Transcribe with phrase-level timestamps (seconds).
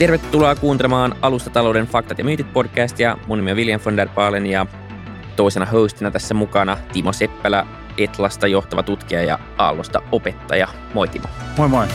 [0.00, 3.18] Tervetuloa kuuntelemaan Alustatalouden faktat ja myytit podcastia.
[3.26, 4.66] Mun nimi on William von der Baalen ja
[5.36, 7.66] toisena hostina tässä mukana Timo Seppälä,
[7.98, 10.68] Etlasta johtava tutkija ja Aallosta opettaja.
[10.94, 11.28] Moi Timo.
[11.58, 11.86] Moi moi.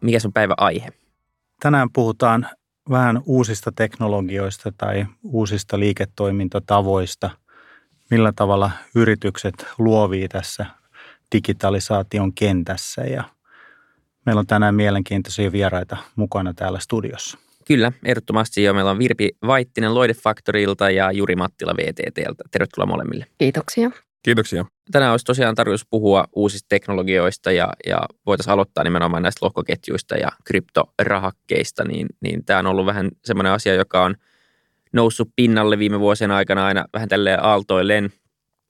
[0.00, 0.88] Mikä on päivä aihe?
[1.60, 2.46] Tänään puhutaan
[2.90, 7.30] vähän uusista teknologioista tai uusista liiketoimintatavoista,
[8.10, 10.66] millä tavalla yritykset luovii tässä
[11.34, 13.24] digitalisaation kentässä ja
[14.26, 17.38] meillä on tänään mielenkiintoisia vieraita mukana täällä studiossa.
[17.66, 18.74] Kyllä, ehdottomasti jo.
[18.74, 22.44] Meillä on Virpi Vaittinen Loide Factorilta ja Juri Mattila VTTltä.
[22.50, 23.26] Tervetuloa molemmille.
[23.38, 23.90] Kiitoksia.
[24.22, 24.64] Kiitoksia.
[24.92, 30.28] Tänään olisi tosiaan tarkoitus puhua uusista teknologioista ja, ja voitaisiin aloittaa nimenomaan näistä lohkoketjuista ja
[30.44, 34.14] kryptorahakkeista, niin, niin tämä on ollut vähän semmoinen asia, joka on
[34.92, 38.12] noussut pinnalle viime vuosien aikana aina vähän tälleen aaltoilleen.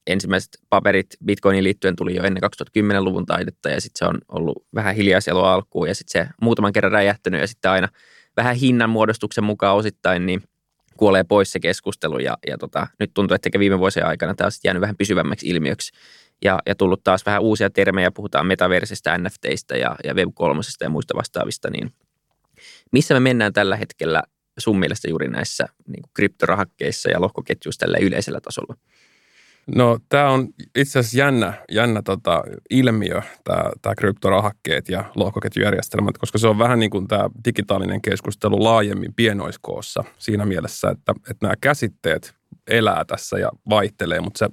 [0.07, 4.95] Ensimmäiset paperit Bitcoiniin liittyen tuli jo ennen 2010-luvun taidetta ja sitten se on ollut vähän
[4.95, 7.89] hiljaa siellä alkuun ja sitten se muutaman kerran räjähtänyt ja sitten aina
[8.37, 10.43] vähän hinnan muodostuksen mukaan osittain, niin
[10.97, 14.53] kuolee pois se keskustelu ja, ja tota, nyt tuntuu, että viime vuosien aikana tämä on
[14.65, 15.93] jäänyt vähän pysyvämmäksi ilmiöksi
[16.45, 21.17] ja, ja tullut taas vähän uusia termejä, puhutaan metaversista, NFTistä ja, ja Web3 ja muista
[21.17, 21.93] vastaavista, niin
[22.93, 24.23] missä me mennään tällä hetkellä
[24.61, 28.75] sun mielestä juuri näissä niin kryptorahakkeissa ja lohkoketjuissa tällä yleisellä tasolla?
[29.75, 33.23] No tämä on itse asiassa jännä, jännä tota, ilmiö,
[33.83, 40.05] tämä kryptorahakkeet ja lohkoketjujärjestelmät, koska se on vähän niin kuin tämä digitaalinen keskustelu laajemmin pienoiskoossa
[40.19, 42.35] siinä mielessä, että, että nämä käsitteet
[42.67, 44.49] elää tässä ja vaihtelee, mutta se,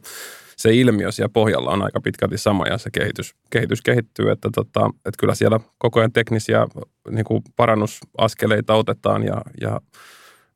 [0.58, 4.90] se ilmiö siellä pohjalla on aika pitkälti sama ja se kehitys, kehitys kehittyy, että, tota,
[4.96, 6.68] että kyllä siellä koko ajan teknisiä
[7.10, 9.82] niin kuin parannusaskeleita otetaan ja, ja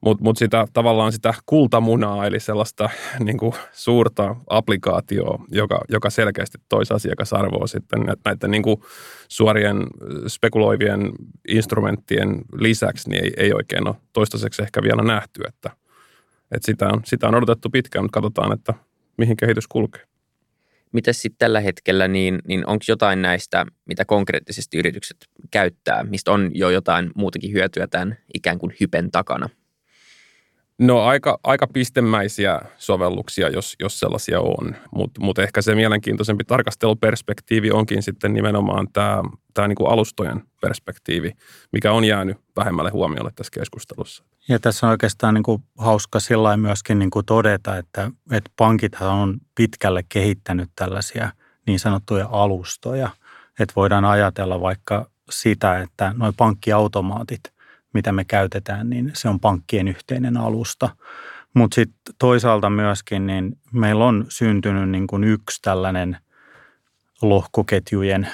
[0.02, 2.90] mutta mut sitä tavallaan sitä kultamunaa, eli sellaista
[3.20, 8.81] niin kuin suurta applikaatioa, joka, joka selkeästi toisi asiakasarvoa sitten näiden niin kuin
[9.28, 9.88] suorien
[10.28, 11.12] spekuloivien
[11.48, 15.70] instrumenttien lisäksi, niin ei, ei oikein ole toistaiseksi ehkä vielä nähty, että,
[16.52, 18.74] että sitä, on, sitä on odotettu pitkään, mutta katsotaan, että
[19.22, 20.02] mihin kehitys kulkee.
[20.92, 25.18] Mitä sitten tällä hetkellä, niin, niin onko jotain näistä, mitä konkreettisesti yritykset
[25.52, 29.50] käyttää, mistä on jo jotain muutakin hyötyä tämän ikään kuin hypen takana?
[30.81, 37.72] No aika, aika pistemäisiä sovelluksia, jos, jos sellaisia on, mutta mut ehkä se mielenkiintoisempi tarkasteluperspektiivi
[37.72, 41.31] onkin sitten nimenomaan tämä, tämä niin alustojen perspektiivi,
[41.72, 44.24] mikä on jäänyt vähemmälle huomiolle tässä keskustelussa.
[44.47, 49.09] Ja tässä on oikeastaan niin kuin hauska sillä myöskin niin kuin todeta, että, että pankithan
[49.09, 51.31] on pitkälle kehittänyt tällaisia
[51.68, 53.09] niin sanottuja alustoja,
[53.59, 57.42] että voidaan ajatella vaikka sitä, että noin pankkiautomaatit–
[57.94, 60.90] mitä me käytetään, niin se on pankkien yhteinen alusta.
[61.53, 66.18] Mutta sitten toisaalta myöskin niin meillä on syntynyt niin kuin yksi tällainen
[67.22, 68.28] lohkoketjujen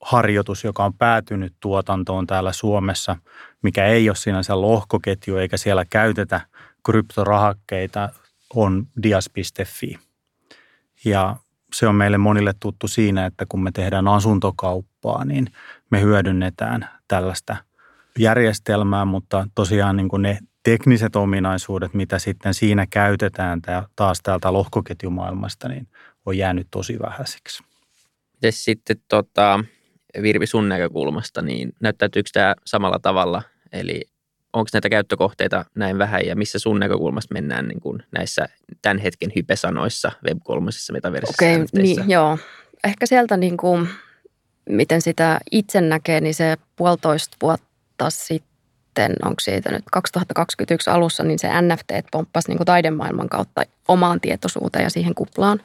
[0.00, 3.16] harjoitus, joka on päätynyt tuotantoon täällä Suomessa,
[3.62, 6.40] mikä ei ole sinänsä lohkoketju eikä siellä käytetä
[6.84, 8.08] kryptorahakkeita,
[8.54, 9.98] on dias.fi.
[11.04, 11.36] Ja
[11.74, 15.52] se on meille monille tuttu siinä, että kun me tehdään asuntokauppaa, niin
[15.90, 17.56] me hyödynnetään tällaista–
[18.18, 23.60] järjestelmää, mutta tosiaan niin kuin ne tekniset ominaisuudet, mitä sitten siinä käytetään
[23.96, 25.88] taas täältä lohkoketjumaailmasta, niin
[26.26, 27.62] on jäänyt tosi vähäisiksi.
[28.34, 29.64] Miten sitten tota,
[30.22, 33.42] Virvi sun näkökulmasta, niin näyttäytyykö tämä samalla tavalla?
[33.72, 34.02] Eli
[34.52, 38.48] onko näitä käyttökohteita näin vähän ja missä sun näkökulmasta mennään niin kuin näissä
[38.82, 41.44] tämän hetken hypesanoissa Web3, metaversissa?
[41.44, 42.38] Okei, okay, niin, joo.
[42.84, 43.88] Ehkä sieltä niin kuin,
[44.68, 47.67] miten sitä itse näkee, niin se puolitoista vuotta
[48.00, 53.62] vuotta sitten, onko siitä nyt 2021 alussa, niin se NFT pomppasi niin kuin taidemaailman kautta
[53.88, 55.60] omaan tietoisuuteen ja siihen kuplaan.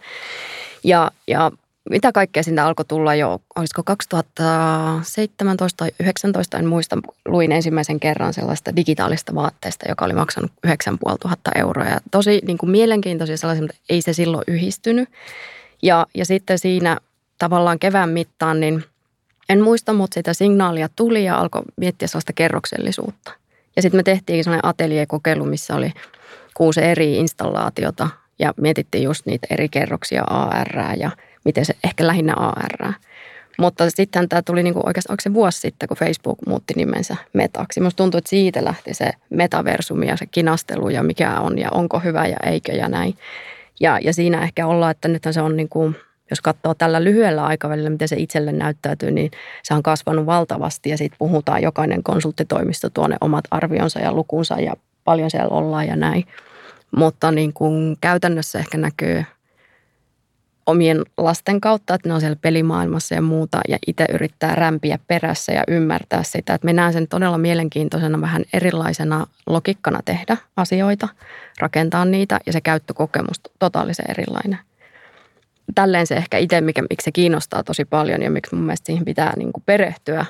[0.84, 1.52] Ja, ja
[1.90, 8.34] mitä kaikkea sinne alkoi tulla jo, olisiko 2017 tai 2019, en muista, luin ensimmäisen kerran
[8.34, 11.86] sellaista digitaalista vaatteesta, joka oli maksanut 9500 euroa.
[11.86, 15.10] Ja tosi niin kuin mielenkiintoisia sellaisia, mutta ei se silloin yhdistynyt.
[15.82, 16.98] Ja, ja sitten siinä
[17.38, 18.84] tavallaan kevään mittaan, niin–
[19.54, 23.32] en muista, mutta sitä signaalia tuli ja alkoi miettiä sellaista kerroksellisuutta.
[23.76, 25.92] Ja sitten me tehtiin sellainen ateljekokeilu, missä oli
[26.54, 28.10] kuusi eri installaatiota
[28.40, 31.12] ja mietittiin just niitä eri kerroksia AR ja
[31.46, 32.94] miten se, ehkä lähinnä AR.
[33.58, 37.80] Mutta sitten tämä tuli niinku oikeastaan se vuosi sitten, kun Facebook muutti nimensä metaksi.
[37.80, 42.00] Minusta tuntuu, että siitä lähti se metaversumi ja se kinastelu ja mikä on ja onko
[42.00, 43.18] hyvä ja eikö ja näin.
[43.80, 45.96] Ja, ja siinä ehkä ollaan, että nythän se on niin kuin
[46.30, 49.32] jos katsoo tällä lyhyellä aikavälillä, miten se itselle näyttäytyy, niin
[49.64, 54.74] se on kasvanut valtavasti ja siitä puhutaan jokainen konsulttitoimisto tuonne omat arvionsa ja lukunsa ja
[55.04, 56.26] paljon siellä ollaan ja näin.
[56.96, 59.24] mutta niin kuin käytännössä ehkä näkyy
[60.66, 65.52] omien lasten kautta, että ne on siellä pelimaailmassa ja muuta ja itse yrittää rämpiä perässä
[65.52, 71.08] ja ymmärtää sitä, että me näen sen todella mielenkiintoisena vähän erilaisena logikkana tehdä asioita,
[71.60, 74.60] rakentaa niitä ja se käyttökokemus totaalisen erilainen.
[75.76, 79.06] Tälleen se ehkä itse, mikä, miksi se kiinnostaa tosi paljon ja miksi mun mielestä siihen
[79.06, 80.26] pitää niin kuin perehtyä,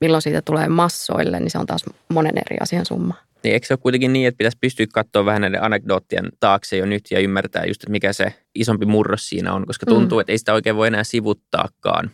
[0.00, 3.14] milloin siitä tulee massoille, niin se on taas monen eri asian summa.
[3.44, 6.86] Niin eikö se ole kuitenkin niin, että pitäisi pystyä katsoa vähän näiden anekdoottien taakse jo
[6.86, 10.20] nyt ja ymmärtää just, että mikä se isompi murros siinä on, koska tuntuu, mm.
[10.20, 12.10] että ei sitä oikein voi enää sivuttaakaan,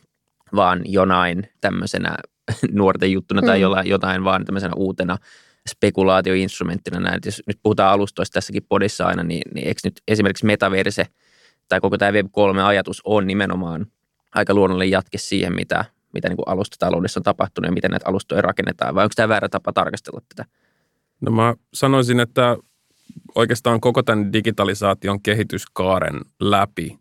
[0.55, 2.17] vaan jonain tämmöisenä
[2.73, 3.63] nuorten juttuna tai mm.
[3.63, 5.17] jollain, jotain vaan tämmöisenä uutena
[5.69, 7.01] spekulaatioinstrumenttina.
[7.01, 7.21] Näin.
[7.25, 11.07] Jos nyt puhutaan alustoista tässäkin podissa aina, niin, niin eikö nyt esimerkiksi metaverse
[11.71, 13.87] tai koko tämä Web3-ajatus on nimenomaan
[14.35, 18.43] aika luonnollinen jatke siihen, mitä, mitä niin kuin alustataloudessa on tapahtunut ja miten näitä alustoja
[18.43, 20.51] rakennetaan, vai onko tämä väärä tapa tarkastella tätä?
[21.21, 22.57] No mä sanoisin, että
[23.35, 26.99] oikeastaan koko tämän digitalisaation kehityskaaren läpi,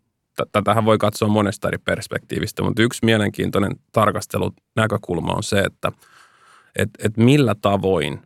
[0.52, 5.92] tätähän voi katsoa monesta eri perspektiivistä, mutta yksi mielenkiintoinen tarkastelunäkökulma on se, että
[6.76, 8.20] et, et millä tavoin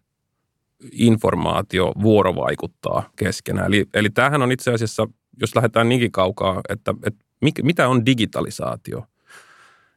[0.92, 3.66] informaatio vuorovaikuttaa keskenään.
[3.66, 5.08] Eli, eli tämähän on itse asiassa,
[5.40, 7.24] jos lähdetään niinkin kaukaa, että, että
[7.62, 9.04] mitä on digitalisaatio–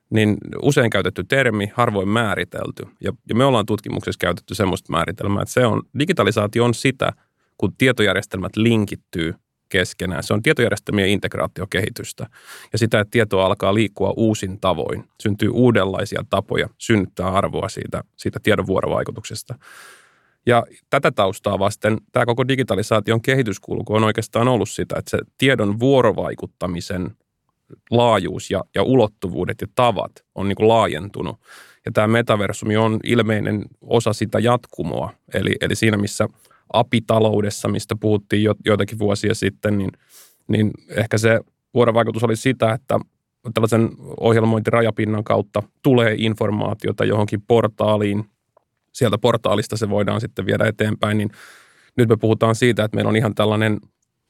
[0.10, 2.88] niin usein käytetty termi, harvoin määritelty.
[3.02, 7.12] Ja, ja me ollaan tutkimuksessa käytetty semmoista määritelmää, että se on, digitalisaatio on sitä,
[7.58, 9.34] kun tietojärjestelmät linkittyy
[9.70, 10.24] keskenään.
[10.24, 12.30] Se on tietojärjestelmien integraatiokehitystä
[12.74, 15.04] ja sitä, että tietoa alkaa liikkua uusin tavoin.
[15.22, 19.56] Syntyy uudenlaisia tapoja synnyttää arvoa siitä, siitä tiedon vuorovaikutuksesta.
[20.48, 25.80] Ja tätä taustaa vasten tämä koko digitalisaation kehityskulku on oikeastaan ollut sitä, että se tiedon
[25.80, 27.12] vuorovaikuttamisen
[27.92, 31.40] laajuus ja, ja ulottuvuudet ja tavat on niin kuin laajentunut.
[31.86, 35.14] Ja tämä metaversumi on ilmeinen osa sitä jatkumoa.
[35.34, 36.28] Eli, eli siinä, missä
[36.74, 39.92] apitaloudessa, mistä puhuttiin jo, joitakin vuosia sitten, niin,
[40.48, 41.40] niin ehkä se
[41.74, 43.00] vuorovaikutus oli sitä, että
[43.54, 43.90] tällaisen
[44.20, 48.26] ohjelmointirajapinnan kautta tulee informaatiota johonkin portaaliin.
[48.98, 51.30] Sieltä portaalista se voidaan sitten viedä eteenpäin, niin
[51.98, 53.80] nyt me puhutaan siitä, että meillä on ihan tällainen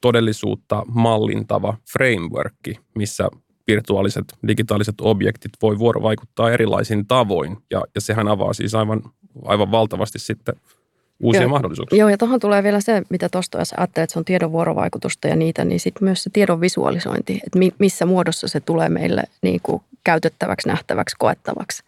[0.01, 3.29] todellisuutta mallintava frameworkki, missä
[3.67, 7.57] virtuaaliset digitaaliset objektit voi vuorovaikuttaa erilaisin tavoin.
[7.71, 9.01] Ja, ja sehän avaa siis aivan,
[9.45, 10.55] aivan valtavasti sitten
[11.19, 11.99] uusia joo, mahdollisuuksia.
[11.99, 15.27] Joo, ja tuohon tulee vielä se, mitä tuosta jos ajattelee, että se on tiedon vuorovaikutusta
[15.27, 19.23] ja niitä, niin sitten myös se tiedon visualisointi, että mi, missä muodossa se tulee meille
[19.41, 21.83] niin kuin käytettäväksi, nähtäväksi, koettavaksi.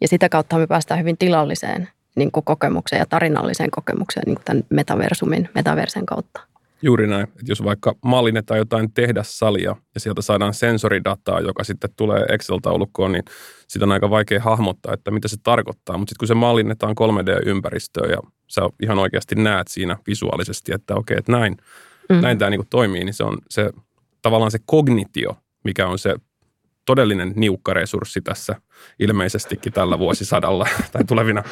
[0.00, 4.44] Ja sitä kautta me päästään hyvin tilalliseen niin kuin kokemukseen ja tarinalliseen kokemukseen niin kuin
[4.44, 6.40] tämän metaversumin, metaversen kautta.
[6.82, 7.22] Juuri näin.
[7.22, 13.24] Että jos vaikka mallinnetaan jotain tehdassalia ja sieltä saadaan sensoridataa, joka sitten tulee Excel-taulukkoon, niin
[13.68, 15.98] sitä on aika vaikea hahmottaa, että mitä se tarkoittaa.
[15.98, 18.18] Mutta sitten kun se mallinnetaan 3D-ympäristöön ja
[18.48, 21.56] sä ihan oikeasti näet siinä visuaalisesti, että okei, että näin,
[22.08, 22.20] mm.
[22.20, 23.70] näin tämä niinku toimii, niin se on se
[24.22, 26.14] tavallaan se kognitio, mikä on se
[26.84, 28.54] todellinen niukka resurssi tässä
[28.98, 31.42] ilmeisestikin tällä vuosisadalla tai tulevina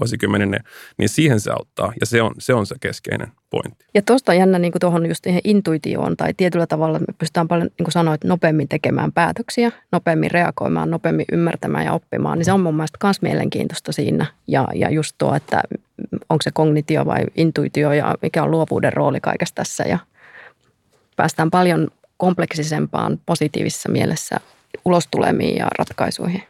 [0.00, 0.58] vuosikymmeninä,
[0.98, 1.92] niin siihen se auttaa.
[2.00, 3.84] Ja se on se, on se keskeinen pointti.
[3.94, 7.68] Ja tuosta on jännä niin kuin tuohon just intuitioon tai tietyllä tavalla me pystytään paljon,
[7.78, 12.60] niin kuin sanoit, nopeammin tekemään päätöksiä, nopeammin reagoimaan, nopeammin ymmärtämään ja oppimaan, niin se on
[12.60, 14.26] mun mielestä myös mielenkiintoista siinä.
[14.46, 15.62] Ja, ja just tuo, että
[16.28, 19.84] onko se kognitio vai intuitio ja mikä on luovuuden rooli kaikessa tässä.
[19.84, 19.98] Ja
[21.16, 24.40] päästään paljon kompleksisempaan positiivisessa mielessä
[24.84, 26.42] ulostulemiin ja ratkaisuihin.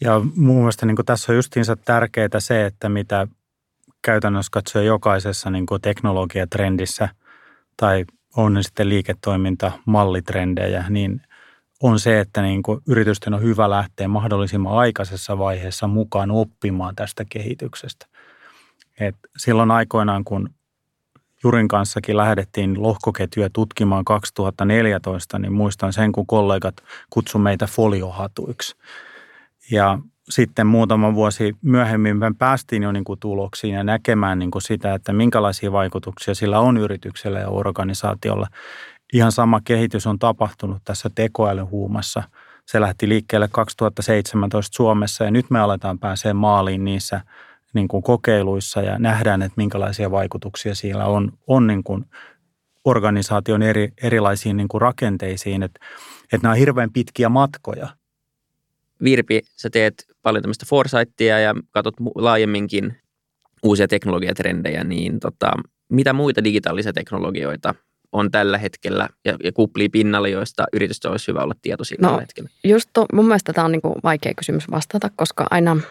[0.00, 3.26] Ja mun mielestä niin tässä on justiinsa tärkeää se, että mitä
[4.02, 7.08] käytännössä katsoo jokaisessa niin teknologiatrendissä
[7.76, 8.04] tai
[8.36, 11.22] on ne sitten liiketoiminta, mallitrendejä, niin
[11.82, 17.24] on se, että niin kuin yritysten on hyvä lähteä mahdollisimman aikaisessa vaiheessa mukaan oppimaan tästä
[17.28, 18.06] kehityksestä.
[19.00, 20.50] Et silloin aikoinaan, kun
[21.44, 26.74] Jurin kanssakin lähdettiin lohkoketjuja tutkimaan 2014, niin muistan sen, kun kollegat
[27.10, 28.76] kutsu meitä foliohatuiksi.
[29.70, 29.98] Ja
[30.30, 34.94] sitten muutama vuosi myöhemmin me päästiin jo niin kuin tuloksiin ja näkemään niin kuin sitä,
[34.94, 38.46] että minkälaisia vaikutuksia sillä on yrityksellä ja organisaatiolla.
[39.12, 42.22] Ihan sama kehitys on tapahtunut tässä tekoälyhuumassa.
[42.66, 47.20] Se lähti liikkeelle 2017 Suomessa ja nyt me aletaan pääsee maaliin niissä–
[47.74, 52.04] niin kuin kokeiluissa ja nähdään, että minkälaisia vaikutuksia siellä on, on niin kuin
[52.84, 55.80] organisaation eri, erilaisiin niin kuin rakenteisiin, että,
[56.24, 57.88] että nämä on hirveän pitkiä matkoja.
[59.02, 62.96] Virpi, sä teet paljon tämmöistä foresightia ja katsot laajemminkin
[63.62, 65.50] uusia teknologiatrendejä, niin tota,
[65.88, 67.74] mitä muita digitaalisia teknologioita
[68.12, 72.20] on tällä hetkellä ja, ja kuplii pinnalle, joista yritystä olisi hyvä olla tietoisia no, tällä
[72.20, 72.50] hetkellä?
[72.64, 75.76] Just to, mun mielestä tämä on niin kuin vaikea kysymys vastata, koska aina–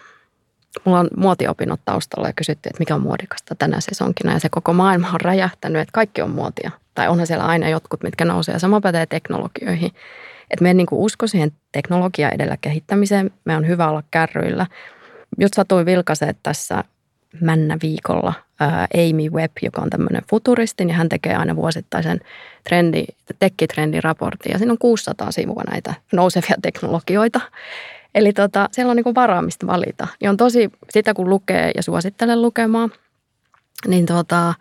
[0.86, 4.34] mulla on muotiopinnot taustalla ja kysyttiin, että mikä on muodikasta tänä sesonkina.
[4.34, 6.72] Ja se koko maailma on räjähtänyt, että kaikki on muotia.
[6.96, 8.54] Tai onhan siellä aina jotkut, mitkä nousee.
[8.54, 9.92] Ja sama pätee teknologioihin.
[10.52, 14.68] Että meidän niin usko siihen teknologia edellä kehittämiseen, me on hyvä olla kärryillä.
[15.38, 16.84] Just satuin vilkaisemaan tässä
[17.42, 18.34] männä viikolla
[18.94, 22.20] Amy Webb, joka on tämmöinen futuristi, niin hän tekee aina vuosittaisen
[22.64, 23.06] trendi,
[23.40, 24.52] tekkitrendirapportin.
[24.52, 27.42] Ja siinä on 600 sivua näitä nousevia teknologioita.
[28.16, 30.08] Eli tota, siellä on niin varaamista valita.
[30.22, 32.92] Ja on tosi, sitä kun lukee ja suosittelen lukemaan,
[33.88, 34.54] niin tota,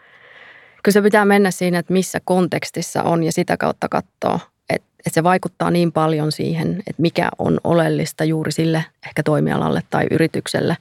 [0.82, 4.40] kyllä se pitää mennä siinä, että missä kontekstissa on ja sitä kautta katsoa,
[4.70, 9.82] että, että se vaikuttaa niin paljon siihen, että mikä on oleellista juuri sille ehkä toimialalle
[9.90, 10.76] tai yritykselle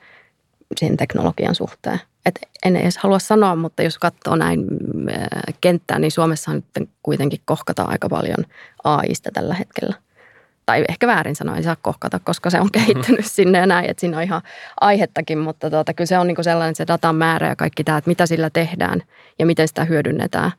[0.79, 1.99] sen teknologian suhteen.
[2.25, 4.59] Et en edes halua sanoa, mutta jos katsoo näin
[5.09, 8.45] äh, kenttää, niin Suomessa nyt kuitenkin kohkataan aika paljon
[8.83, 9.93] AIsta tällä hetkellä
[10.67, 14.01] tai ehkä väärin sanoa, ei saa kohkata, koska se on kehittynyt sinne ja näin, että
[14.01, 14.41] siinä on ihan
[14.81, 18.09] aihettakin, mutta tuota, kyllä se on niin sellainen se datan määrä ja kaikki tämä, että
[18.09, 19.03] mitä sillä tehdään
[19.39, 20.51] ja miten sitä hyödynnetään.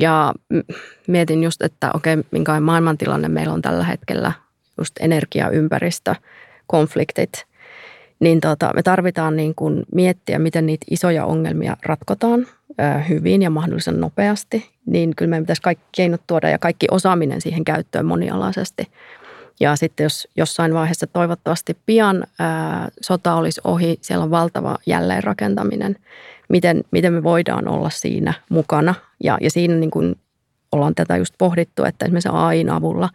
[0.00, 0.32] Ja
[1.08, 4.32] mietin just, että okei, minkälainen maailmantilanne meillä on tällä hetkellä,
[4.78, 6.14] just energiaympäristö,
[6.66, 7.46] konfliktit,
[8.20, 12.46] niin tota, me tarvitaan niin kuin miettiä, miten niitä isoja ongelmia ratkotaan
[13.08, 17.64] hyvin ja mahdollisen nopeasti, niin kyllä meidän pitäisi kaikki keinot tuoda ja kaikki osaaminen siihen
[17.64, 18.88] käyttöön monialaisesti.
[19.60, 25.96] Ja sitten jos jossain vaiheessa toivottavasti pian ää, sota olisi ohi, siellä on valtava jälleenrakentaminen,
[26.48, 28.94] miten, miten me voidaan olla siinä mukana.
[29.24, 30.16] Ja, ja siinä niin kuin
[30.72, 33.08] ollaan tätä just pohdittu, että esimerkiksi AIin avulla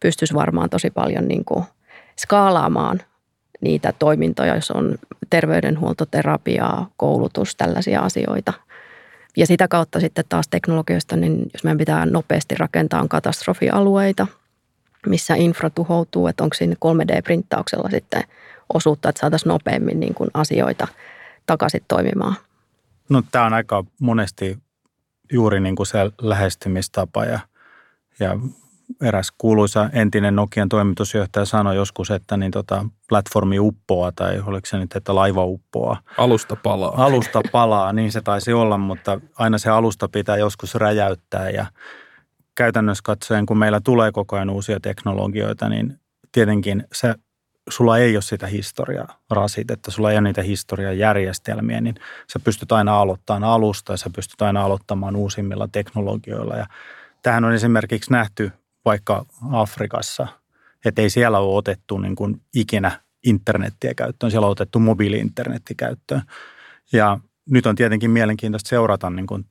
[0.00, 1.64] pystyisi varmaan tosi paljon niin kuin
[2.18, 3.00] skaalaamaan
[3.60, 4.98] niitä toimintoja, jos on
[5.30, 8.52] terveydenhuoltoterapiaa, koulutus, tällaisia asioita.
[9.36, 14.26] Ja sitä kautta sitten taas teknologioista, niin jos meidän pitää nopeasti rakentaa katastrofialueita–
[15.08, 18.22] missä infra tuhoutuu, että onko siinä 3D-printtauksella sitten
[18.74, 20.88] osuutta, että saataisiin nopeammin niin kuin asioita
[21.46, 22.34] takaisin toimimaan?
[23.08, 24.58] No tämä on aika monesti
[25.32, 27.40] juuri niin kuin se lähestymistapa ja,
[28.20, 28.38] ja
[29.02, 34.78] eräs kuuluisa entinen Nokian toimitusjohtaja sanoi joskus, että niin tota, platformi uppoaa tai oliko se
[34.78, 36.00] nyt, että laiva uppoaa.
[36.18, 37.04] Alusta palaa.
[37.04, 41.66] Alusta palaa, niin se taisi olla, mutta aina se alusta pitää joskus räjäyttää ja
[42.58, 46.00] käytännössä katsoen, kun meillä tulee koko ajan uusia teknologioita, niin
[46.32, 47.14] tietenkin se,
[47.68, 51.94] sulla ei ole sitä historiaa rasitetta, sulla ei ole niitä historiajärjestelmiä, niin
[52.32, 56.56] sä pystyt aina aloittamaan alusta ja sä pystyt aina aloittamaan uusimmilla teknologioilla.
[56.56, 56.66] Ja
[57.22, 58.52] tähän on esimerkiksi nähty
[58.84, 60.26] vaikka Afrikassa,
[60.84, 66.22] että ei siellä ole otettu niin kuin ikinä internettiä käyttöön, siellä on otettu mobiili-internetti käyttöön.
[66.92, 67.18] Ja
[67.50, 69.44] nyt on tietenkin mielenkiintoista seurata niin kuin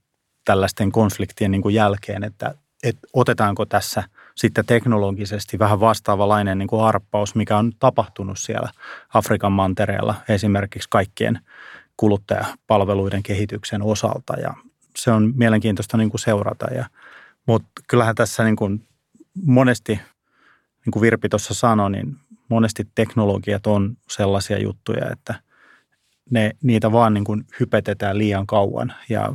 [0.45, 4.03] tällaisten konfliktien niin kuin jälkeen, että että otetaanko tässä
[4.35, 8.69] sitten teknologisesti vähän vastaavalainen niin kuin harppaus, mikä on tapahtunut siellä
[9.13, 11.39] Afrikan mantereella esimerkiksi kaikkien
[11.97, 14.53] kuluttajapalveluiden kehityksen osalta ja
[14.95, 16.73] se on mielenkiintoista niin kuin seurata.
[16.73, 16.85] Ja,
[17.45, 18.87] mutta kyllähän tässä niin kuin
[19.45, 19.93] monesti,
[20.85, 22.17] niin kuin Virpi tuossa sanoi, niin
[22.49, 25.35] monesti teknologiat on sellaisia juttuja, että
[26.29, 29.33] ne, niitä vaan niin kuin hypetetään liian kauan ja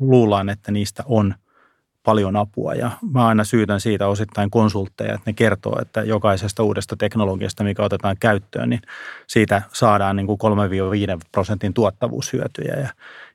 [0.00, 1.34] luullaan, että niistä on
[2.02, 6.96] paljon apua ja mä aina syytän siitä osittain konsultteja, että ne kertoo, että jokaisesta uudesta
[6.96, 8.82] teknologiasta, mikä otetaan käyttöön, niin
[9.26, 10.38] siitä saadaan niin kuin
[11.18, 12.88] 3-5 prosentin tuottavuushyötyjä ja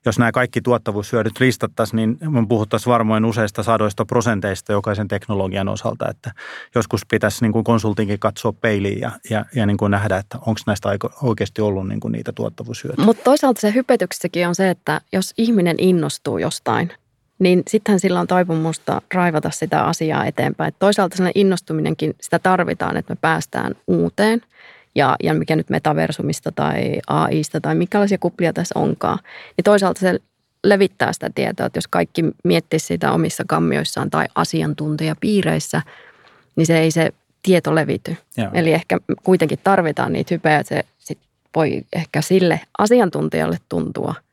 [0.04, 6.08] jos nämä kaikki tuottavuushyödyt listattaisiin, niin me puhuttaisiin varmoin useista sadoista prosenteista jokaisen teknologian osalta,
[6.10, 6.32] että
[6.74, 10.60] joskus pitäisi niin kuin konsultinkin katsoa peiliin ja, ja, ja niin kuin nähdä, että onko
[10.66, 10.88] näistä
[11.22, 13.06] oikeasti ollut niin kuin niitä tuottavuushyötyjä.
[13.06, 16.92] Mutta toisaalta se hypetyksessäkin on se, että jos ihminen innostuu jostain–
[17.38, 20.74] niin sittenhän sillä on taipumusta raivata sitä asiaa eteenpäin.
[20.78, 24.42] Toisaalta sellainen innostuminenkin, sitä tarvitaan, että me päästään uuteen.
[24.94, 29.18] Ja, ja mikä nyt metaversumista tai AIsta tai mikälaisia kuplia tässä onkaan.
[29.56, 30.18] Niin toisaalta se
[30.64, 35.82] levittää sitä tietoa, että jos kaikki miettii sitä omissa kammioissaan tai asiantuntijapiireissä,
[36.56, 37.10] niin se ei se
[37.42, 38.16] tieto levity.
[38.36, 38.50] Joo.
[38.52, 41.18] Eli ehkä kuitenkin tarvitaan niitä hypejä, että se sit
[41.56, 44.14] voi ehkä sille asiantuntijalle tuntua–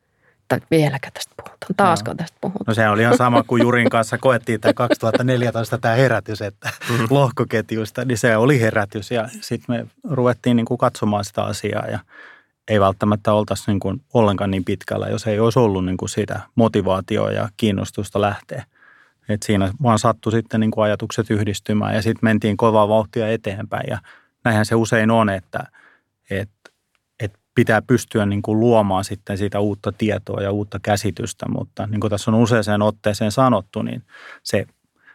[0.53, 2.15] että vieläkö tästä puhutaan, taasko no.
[2.15, 2.65] tästä puhutaan.
[2.67, 7.07] No se oli ihan sama kuin Jurin kanssa koettiin tämä 2014 tämä herätys, että mm-hmm.
[7.09, 11.99] lohkoketjuista, niin se oli herätys ja sitten me ruvettiin niin kuin katsomaan sitä asiaa ja
[12.67, 16.39] ei välttämättä oltaisi niin kuin ollenkaan niin pitkällä, jos ei olisi ollut niin kuin sitä
[16.55, 18.65] motivaatioa ja kiinnostusta lähteä.
[19.29, 23.85] Et siinä vaan sattui sitten niin kuin ajatukset yhdistymään ja sitten mentiin kovaa vauhtia eteenpäin
[23.89, 23.97] ja
[24.43, 25.63] näinhän se usein on, että,
[26.29, 26.54] että
[27.55, 32.11] pitää pystyä niin kuin luomaan sitten siitä uutta tietoa ja uutta käsitystä, mutta niin kuin
[32.11, 34.03] tässä on useaseen otteeseen sanottu, niin
[34.43, 34.65] se,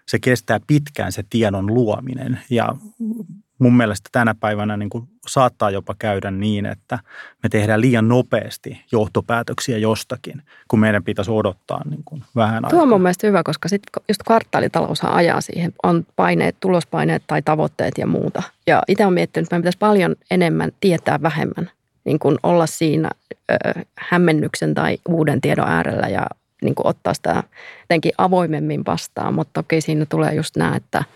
[0.06, 2.74] se kestää pitkään se tiedon luominen ja
[3.58, 6.98] mun mielestä tänä päivänä niin kuin saattaa jopa käydä niin, että
[7.42, 12.70] me tehdään liian nopeasti johtopäätöksiä jostakin, kun meidän pitäisi odottaa niin kuin vähän aikaa.
[12.70, 15.72] Tuo on mun mielestä hyvä, koska sitten just kvartaalitalous ajaa siihen.
[15.82, 18.42] On paineet, tulospaineet tai tavoitteet ja muuta.
[18.66, 21.70] Ja itse olen miettinyt, että meidän pitäisi paljon enemmän tietää vähemmän.
[22.10, 23.10] Niin kuin olla siinä
[23.50, 23.54] ö,
[23.98, 26.26] hämmennyksen tai uuden tiedon äärellä ja
[26.62, 27.42] niin kuin ottaa sitä
[27.80, 29.34] jotenkin avoimemmin vastaan.
[29.34, 31.04] Mutta toki siinä tulee just nämä, että–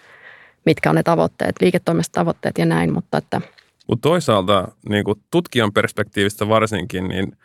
[0.66, 3.40] mitkä on ne tavoitteet, liiketoimista tavoitteet ja näin, mutta että
[3.88, 7.36] mutta toisaalta niin kuin tutkijan perspektiivistä varsinkin, niin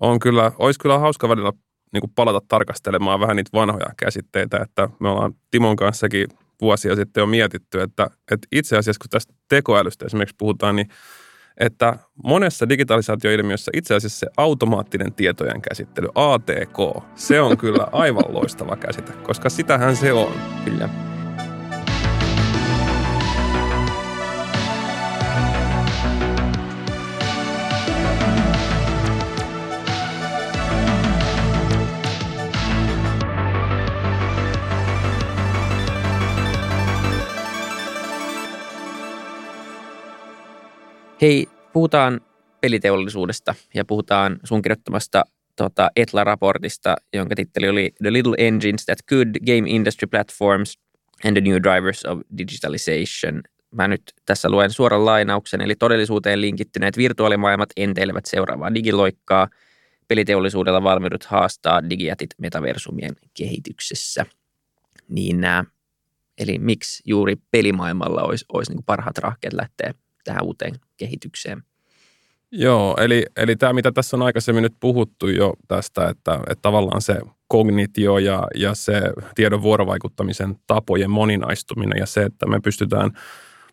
[0.00, 1.52] on kyllä, olisi kyllä hauska välillä
[1.92, 6.26] niin kuin palata tarkastelemaan vähän niitä vanhoja käsitteitä, että me ollaan Timon kanssakin
[6.60, 10.88] vuosia sitten jo mietitty, että, että itse asiassa kun tästä tekoälystä esimerkiksi puhutaan, niin
[11.56, 18.76] että monessa digitalisaatioilmiössä itse asiassa se automaattinen tietojen käsittely, ATK, se on kyllä aivan loistava
[18.76, 20.32] käsite, koska sitähän se on.
[20.64, 21.15] Kyllä.
[41.20, 42.20] Hei, puhutaan
[42.60, 45.24] peliteollisuudesta ja puhutaan sun kirjoittamasta
[45.56, 50.78] tota, Etla-raportista, jonka titteli oli The Little Engines That Could Game Industry Platforms
[51.24, 53.42] and the New Drivers of Digitalization.
[53.70, 59.48] Mä nyt tässä luen suoran lainauksen, eli todellisuuteen linkittyneet virtuaalimaailmat enteilevät seuraavaa digiloikkaa.
[60.08, 64.26] Peliteollisuudella valmiudut haastaa digijätit metaversumien kehityksessä.
[65.08, 65.64] Niin nämä,
[66.38, 69.94] eli miksi juuri pelimaailmalla olisi, olisi niin parhaat rahkeet lähteä
[70.26, 71.62] tähän uuteen kehitykseen.
[72.50, 77.02] Joo, eli, eli tämä mitä tässä on aikaisemmin nyt puhuttu jo tästä, että, että tavallaan
[77.02, 77.16] se
[77.48, 79.02] kognitio ja, ja se
[79.34, 83.10] tiedon vuorovaikuttamisen tapojen moninaistuminen ja se, että me pystytään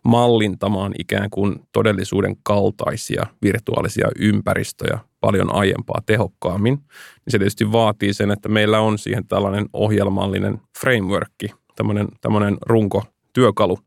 [0.03, 8.31] mallintamaan ikään kuin todellisuuden kaltaisia virtuaalisia ympäristöjä paljon aiempaa tehokkaammin, niin se tietysti vaatii sen,
[8.31, 13.79] että meillä on siihen tällainen ohjelmallinen frameworkki, tämmöinen, tämmöinen runko, työkalu,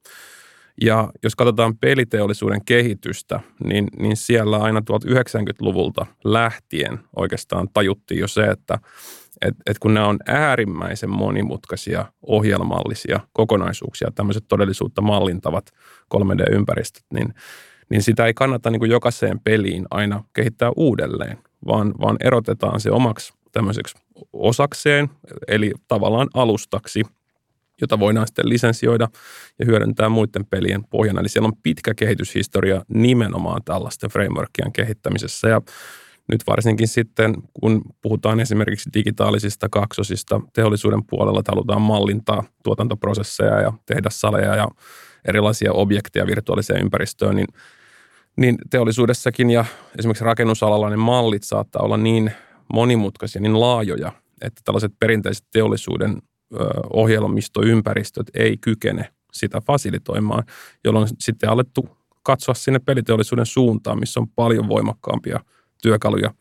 [0.81, 8.45] ja jos katsotaan peliteollisuuden kehitystä, niin, niin siellä aina 1990-luvulta lähtien oikeastaan tajuttiin jo se,
[8.45, 8.79] että
[9.43, 15.71] et, et kun nämä on äärimmäisen monimutkaisia ohjelmallisia kokonaisuuksia, tämmöiset todellisuutta mallintavat
[16.15, 17.35] 3D-ympäristöt, niin,
[17.91, 22.91] niin sitä ei kannata niin kuin jokaiseen peliin aina kehittää uudelleen, vaan, vaan erotetaan se
[22.91, 23.97] omaksi tämmöiseksi
[24.33, 25.11] osakseen,
[25.49, 27.03] eli tavallaan alustaksi–
[27.81, 29.09] jota voidaan sitten lisensioida
[29.59, 31.21] ja hyödyntää muiden pelien pohjana.
[31.21, 35.61] Eli siellä on pitkä kehityshistoria nimenomaan tällaisten frameworkien kehittämisessä ja
[36.33, 44.09] nyt varsinkin sitten, kun puhutaan esimerkiksi digitaalisista kaksosista teollisuuden puolella, halutaan mallintaa tuotantoprosesseja ja tehdä
[44.11, 44.69] saleja ja
[45.29, 47.47] erilaisia objekteja virtuaaliseen ympäristöön, niin,
[48.37, 49.65] niin teollisuudessakin ja
[49.99, 52.33] esimerkiksi rakennusalalla ne mallit saattaa olla niin
[52.73, 54.13] monimutkaisia, niin laajoja,
[54.43, 56.23] että tällaiset perinteiset teollisuuden
[56.93, 60.45] ohjelmistoympäristöt ei kykene sitä fasilitoimaan,
[60.85, 61.89] jolloin sitten alettu
[62.23, 65.41] katsoa sinne peliteollisuuden suuntaan, missä on paljon voimakkaampia
[65.83, 66.35] työkaluja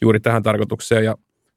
[0.00, 1.04] juuri tähän tarkoitukseen.
[1.04, 1.14] Ja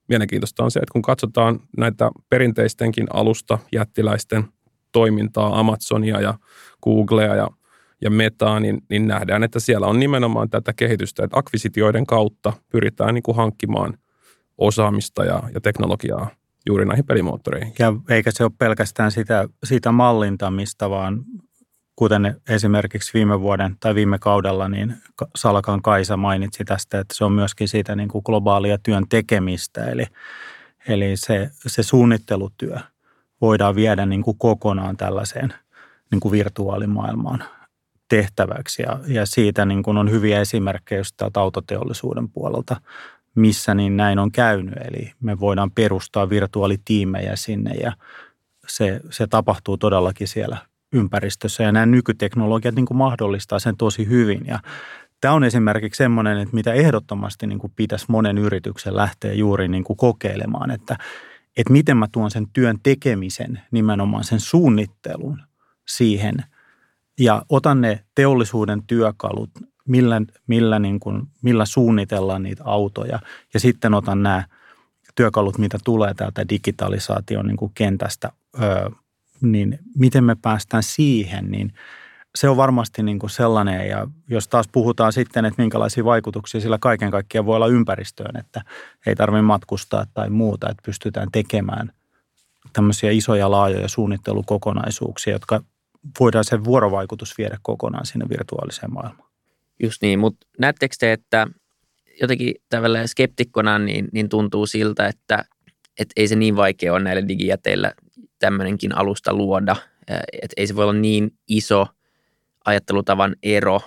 [0.08, 4.44] mielenkiintoista on se, että kun katsotaan näitä perinteistenkin alusta jättiläisten
[4.92, 6.34] toimintaa, Amazonia ja
[6.84, 7.48] Googlea ja,
[8.02, 13.14] ja Metaa, niin, niin nähdään, että siellä on nimenomaan tätä kehitystä, että akvisitioiden kautta pyritään
[13.14, 13.98] niin kuin hankkimaan
[14.58, 16.39] osaamista ja, ja teknologiaa
[16.70, 17.74] juuri näihin pelimoottoreihin.
[17.80, 21.24] Ja eikä se ole pelkästään sitä, sitä mallintamista, vaan
[21.96, 24.96] kuten esimerkiksi viime vuoden tai viime kaudella, niin
[25.36, 29.86] Salkan Kaisa mainitsi tästä, että se on myöskin siitä niin kuin globaalia työn tekemistä.
[29.86, 30.06] Eli,
[30.88, 32.78] eli se, se suunnittelutyö
[33.42, 35.54] voidaan viedä niin kuin kokonaan tällaiseen
[36.12, 37.44] niin kuin virtuaalimaailmaan
[38.10, 38.82] tehtäväksi.
[38.82, 42.82] Ja, ja siitä niin kuin on hyviä esimerkkejä just autoteollisuuden puolelta
[43.36, 44.74] missä niin näin on käynyt.
[44.78, 47.94] Eli me voidaan perustaa virtuaalitiimejä sinne ja
[48.68, 50.58] se, se tapahtuu todellakin siellä
[50.94, 51.64] ympäristössä.
[51.64, 54.42] Ja nämä nykyteknologiat niin kuin mahdollistaa sen tosi hyvin.
[54.46, 54.60] Ja
[55.22, 59.84] tämä on esimerkiksi semmoinen, että mitä ehdottomasti niin kuin pitäisi monen yrityksen lähteä juuri niin
[59.84, 60.98] kuin kokeilemaan, että,
[61.58, 65.42] että miten mä tuon sen työn tekemisen, nimenomaan sen suunnittelun
[65.88, 66.36] siihen
[67.20, 69.50] ja otan ne teollisuuden työkalut,
[69.90, 73.20] millä, millä, niin kuin, millä suunnitellaan niitä autoja.
[73.54, 74.44] Ja sitten otan nämä
[75.16, 78.90] työkalut, mitä tulee täältä digitalisaation niin kuin kentästä, öö,
[79.42, 81.74] niin miten me päästään siihen, niin
[82.36, 86.78] se on varmasti niin kuin sellainen, ja jos taas puhutaan sitten, että minkälaisia vaikutuksia sillä
[86.82, 88.62] kaiken kaikkiaan voi olla ympäristöön, että
[89.06, 91.92] ei tarvitse matkustaa tai muuta, että pystytään tekemään
[92.74, 95.64] tämmöisiä isoja laajoja suunnittelukokonaisuuksia, jotka
[96.20, 99.29] voidaan se vuorovaikutus viedä kokonaan sinne virtuaaliseen maailmaan.
[99.80, 101.48] Just niin, mutta näettekö te, että
[102.22, 105.46] jotenkin tavallaan skeptikkona niin, niin tuntuu siltä, että,
[106.00, 107.94] että ei se niin vaikea ole näille digijäteillä
[108.40, 109.76] tämmöinenkin alusta luoda,
[110.42, 111.88] että ei se voi olla niin iso
[112.66, 113.82] ajattelutavan ero.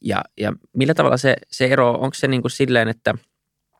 [0.00, 3.14] Ja, ja millä tavalla se, se ero, onko se niin kuin silleen, että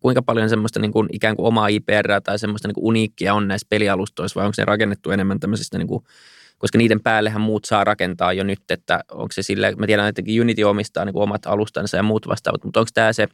[0.01, 3.49] kuinka paljon semmoista niin kuin ikään kuin omaa IPR tai semmoista niin kuin uniikkia on
[3.49, 6.05] näissä pelialustoissa vai onko se rakennettu enemmän tämmöisistä niin kuin
[6.59, 10.23] koska niiden päällehän muut saa rakentaa jo nyt, että onko se sille, mä tiedän, että
[10.41, 13.29] Unity omistaa niin kuin omat alustansa ja muut vastaavat, mutta onko tämä se,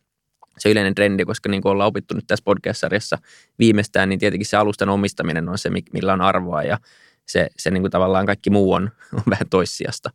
[0.58, 3.18] se yleinen trendi, koska niin kuin ollaan opittu nyt tässä podcast-sarjassa
[3.58, 6.78] viimeistään, niin tietenkin se alustan omistaminen on se, millä on arvoa ja
[7.26, 8.82] se, se niin kuin tavallaan kaikki muu on,
[9.16, 10.10] on vähän toissijasta.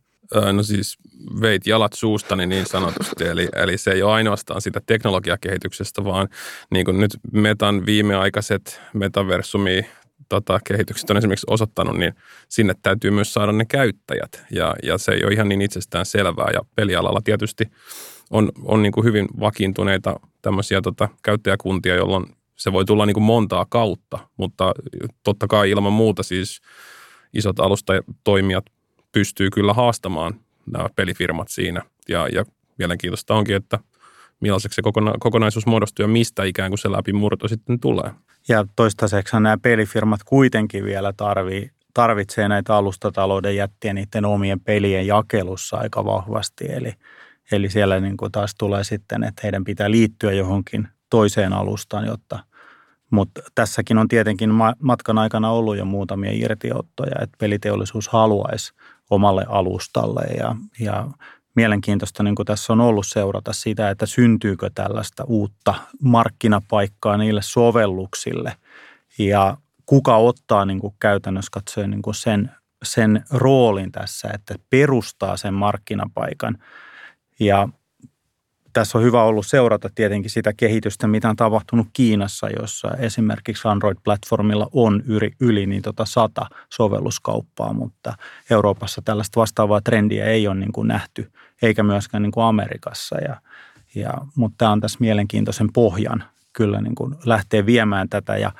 [0.52, 0.96] No siis
[1.40, 6.28] veit jalat suustani niin sanotusti, eli, eli se ei ole ainoastaan sitä teknologiakehityksestä, vaan
[6.70, 9.86] niin kuin nyt Metan viimeaikaiset metaversumi
[10.28, 12.14] tota, kehitykset on esimerkiksi osoittanut, niin
[12.48, 14.44] sinne täytyy myös saada ne käyttäjät.
[14.50, 16.50] Ja, ja se ei ole ihan niin itsestään selvää.
[16.52, 17.64] Ja pelialalla tietysti
[18.30, 23.24] on, on niin kuin hyvin vakiintuneita tämmöisiä tota, käyttäjäkuntia, jolloin se voi tulla niin kuin
[23.24, 24.18] montaa kautta.
[24.36, 24.72] Mutta
[25.24, 26.60] totta kai ilman muuta siis
[27.34, 28.64] isot alustatoimijat
[29.12, 30.34] pystyy kyllä haastamaan
[30.72, 31.82] nämä pelifirmat siinä.
[32.08, 32.44] Ja, ja
[32.78, 33.78] mielenkiintoista onkin, että
[34.40, 38.10] millaiseksi se kokona, kokonaisuus muodostuu ja mistä ikään kuin se läpimurto sitten tulee.
[38.48, 45.76] Ja toistaiseksi nämä pelifirmat kuitenkin vielä tarvii, tarvitsee näitä alustatalouden jättiä niiden omien pelien jakelussa
[45.76, 46.72] aika vahvasti.
[46.72, 46.94] Eli,
[47.52, 52.38] eli siellä niin kuin taas tulee sitten, että heidän pitää liittyä johonkin toiseen alustaan, jotta
[53.10, 58.72] mutta tässäkin on tietenkin matkan aikana ollut jo muutamia irtiottoja, että peliteollisuus haluaisi
[59.10, 61.08] omalle alustalle ja, ja
[61.58, 68.56] mielenkiintoista niin kuin tässä on ollut seurata sitä, että syntyykö tällaista uutta markkinapaikkaa niille sovelluksille
[69.18, 72.50] ja kuka ottaa niin kuin käytännössä katsoen niin kuin sen,
[72.82, 76.58] sen roolin tässä, että perustaa sen markkinapaikan.
[77.40, 77.68] Ja
[78.72, 84.68] tässä on hyvä ollut seurata tietenkin sitä kehitystä, mitä on tapahtunut Kiinassa, jossa esimerkiksi Android-platformilla
[84.72, 88.14] on yli, yli niin tota sata sovelluskauppaa, mutta
[88.50, 93.16] Euroopassa tällaista vastaavaa trendiä ei ole niin kuin nähty, eikä myöskään niin kuin Amerikassa.
[93.16, 93.40] Ja,
[93.94, 98.52] ja, mutta tämä on tässä mielenkiintoisen pohjan kyllä niin kuin lähtee viemään tätä ja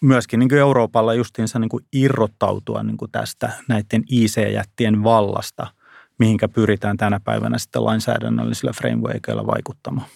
[0.00, 5.66] myöskin niin kuin Euroopalla justiinsa niin kuin irrottautua niin kuin tästä näiden IC-jättien vallasta–
[6.22, 10.06] mihinkä pyritään tänä päivänä sitten lainsäädännöllisillä frameworkilla vaikuttamaan.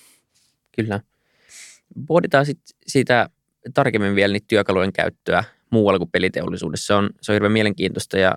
[0.77, 1.01] Kyllä.
[2.07, 3.31] Pohditaan sitten siitä
[3.75, 6.87] tarkemmin vielä niitä työkalujen käyttöä muualla kuin peliteollisuudessa.
[6.87, 8.35] Se on, se on hirveän mielenkiintoista ja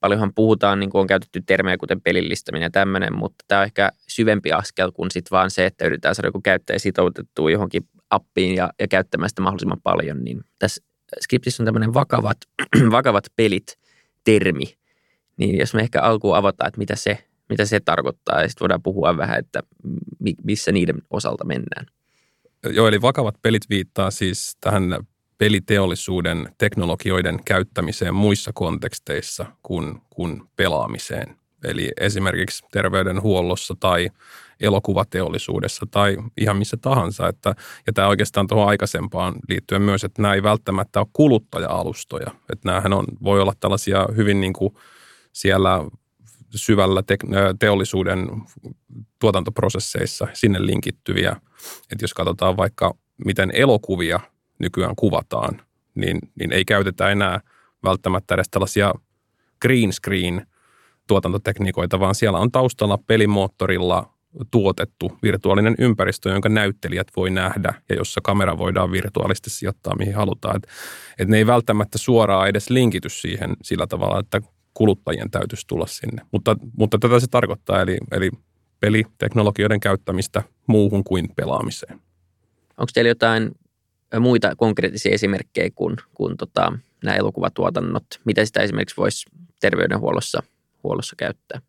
[0.00, 3.90] paljonhan puhutaan, niin kuin on käytetty termejä kuten pelillistäminen ja tämmöinen, mutta tämä on ehkä
[4.08, 8.70] syvempi askel kuin sitten vaan se, että yritetään saada joku käyttäjä sitoutettua johonkin appiin ja,
[8.78, 10.24] ja käyttämään sitä mahdollisimman paljon.
[10.24, 10.82] Niin tässä
[11.20, 12.38] skriptissä on tämmöinen vakavat,
[12.90, 13.78] vakavat pelit
[14.24, 14.79] termi,
[15.40, 18.82] niin jos me ehkä alkuun avataan, että mitä se, mitä se tarkoittaa, ja sitten voidaan
[18.82, 19.60] puhua vähän, että
[20.44, 21.86] missä niiden osalta mennään.
[22.72, 24.98] Joo, eli vakavat pelit viittaa siis tähän
[25.38, 31.36] peliteollisuuden teknologioiden käyttämiseen muissa konteksteissa kuin, kuin pelaamiseen.
[31.64, 34.08] Eli esimerkiksi terveydenhuollossa tai
[34.60, 37.28] elokuvateollisuudessa tai ihan missä tahansa.
[37.28, 37.54] Että,
[37.86, 42.30] ja tämä oikeastaan tuohon aikaisempaan liittyen myös, että nämä ei välttämättä ole kuluttaja-alustoja.
[42.52, 44.74] Että näähän on, voi olla tällaisia hyvin niin kuin–
[45.32, 45.84] siellä
[46.54, 47.18] syvällä te-
[47.58, 48.28] teollisuuden
[49.18, 51.36] tuotantoprosesseissa sinne linkittyviä.
[51.92, 54.20] Että jos katsotaan vaikka, miten elokuvia
[54.58, 55.62] nykyään kuvataan,
[55.94, 57.40] niin, niin ei käytetä enää
[57.84, 58.94] välttämättä edes tällaisia
[59.62, 60.46] green screen
[61.06, 64.14] tuotantotekniikoita, vaan siellä on taustalla pelimoottorilla
[64.50, 70.56] tuotettu virtuaalinen ympäristö, jonka näyttelijät voi nähdä ja jossa kamera voidaan virtuaalisesti sijoittaa mihin halutaan.
[70.56, 70.66] Et,
[71.18, 74.40] et ne ei välttämättä suoraan edes linkity siihen sillä tavalla, että
[74.80, 76.22] kuluttajien täytyisi tulla sinne.
[76.32, 78.30] Mutta, mutta tätä se tarkoittaa, eli, eli
[78.80, 82.00] peliteknologioiden käyttämistä muuhun kuin pelaamiseen.
[82.78, 83.50] Onko teillä jotain
[84.20, 86.72] muita konkreettisia esimerkkejä kuin, kuin tota,
[87.04, 88.04] nämä elokuvatuotannot?
[88.24, 89.26] Mitä sitä esimerkiksi voisi
[89.60, 90.42] terveydenhuollossa
[90.82, 91.60] huollossa käyttää?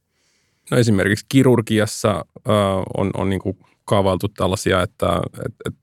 [0.71, 2.53] No esimerkiksi kirurgiassa äh,
[2.97, 5.07] on, on niin kuin kaavailtu tällaisia, että
[5.45, 5.75] et, et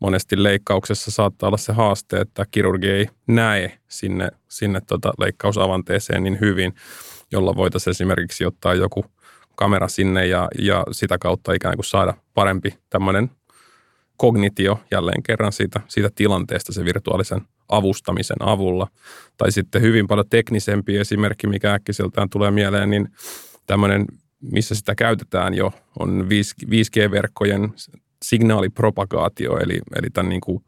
[0.00, 6.40] monesti leikkauksessa saattaa olla se haaste, että kirurgi ei näe sinne, sinne tota leikkausavanteeseen niin
[6.40, 6.74] hyvin,
[7.32, 9.04] jolla voitaisiin esimerkiksi ottaa joku
[9.54, 13.30] kamera sinne ja, ja sitä kautta ikään kuin saada parempi tämmöinen
[14.16, 18.88] kognitio jälleen kerran siitä, siitä tilanteesta se virtuaalisen avustamisen avulla.
[19.36, 23.08] Tai sitten hyvin paljon teknisempi esimerkki, mikä äkkiseltään tulee mieleen, niin
[23.66, 24.04] tämmöinen,
[24.40, 26.26] missä sitä käytetään jo, on
[26.64, 27.72] 5G-verkkojen
[28.22, 30.64] signaalipropagaatio, eli, eli tämän niin kuin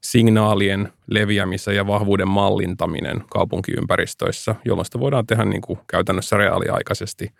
[0.00, 7.30] signaalien leviämisen ja vahvuuden mallintaminen kaupunkiympäristöissä, jolloin sitä voidaan tehdä niin kuin käytännössä reaaliaikaisesti.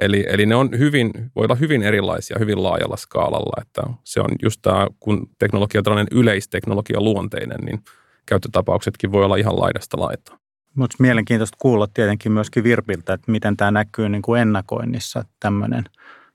[0.00, 4.28] Eli, eli ne on hyvin, voi olla hyvin erilaisia, hyvin laajalla skaalalla, että se on
[4.42, 7.80] just tämä, kun teknologia on tällainen yleisteknologia luonteinen, niin
[8.26, 10.38] käyttötapauksetkin voi olla ihan laidasta laitaa.
[10.74, 15.84] Mutta mielenkiintoista kuulla tietenkin myöskin Virpiltä, että miten tämä näkyy niin kuin ennakoinnissa tämmöinen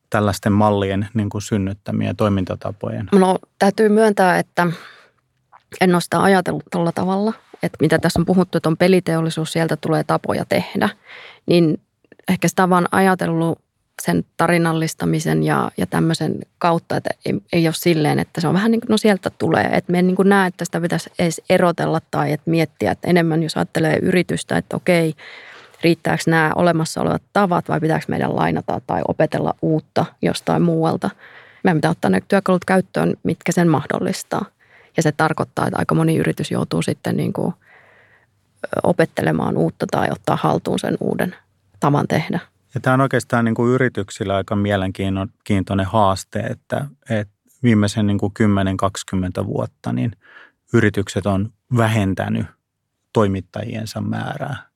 [0.10, 3.10] tällaisten mallien niin kuin synnyttämien toimintatapojen.
[3.12, 4.67] No täytyy myöntää, että
[5.82, 9.78] en ole sitä ajatellut tällä tavalla, että mitä tässä on puhuttu, että on peliteollisuus, sieltä
[9.78, 10.89] tulee tapoja tehdä,
[11.45, 11.82] niin
[12.28, 13.60] ehkä sitä vaan ajatellut
[14.02, 18.72] sen tarinallistamisen ja, ja tämmöisen kautta, että ei, ei ole silleen, että se on vähän
[18.72, 19.69] niin kuin, no sieltä tulee.
[19.74, 23.08] Että me en niin kuin näe, että sitä pitäisi edes erotella tai että miettiä, että
[23.08, 25.13] enemmän jos ajattelee yritystä, että okei,
[25.83, 31.09] riittääkö nämä olemassa olevat tavat vai pitääkö meidän lainata tai opetella uutta jostain muualta.
[31.63, 34.45] Meidän pitää ottaa ne työkalut käyttöön, mitkä sen mahdollistaa.
[34.97, 37.53] Ja se tarkoittaa, että aika moni yritys joutuu sitten niin kuin
[38.83, 41.35] opettelemaan uutta tai ottaa haltuun sen uuden
[41.79, 42.39] tavan tehdä.
[42.73, 48.33] Ja tämä on oikeastaan niin kuin yrityksillä aika mielenkiintoinen haaste, että, että viimeisen niin kuin
[49.43, 50.11] 10-20 vuotta niin
[50.73, 52.45] yritykset on vähentänyt
[53.13, 54.68] toimittajiensa määrää.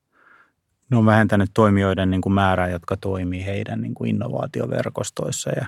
[0.93, 5.67] Ne on vähentänyt toimijoiden niin kuin määrää, jotka toimii heidän niin kuin innovaatioverkostoissa ja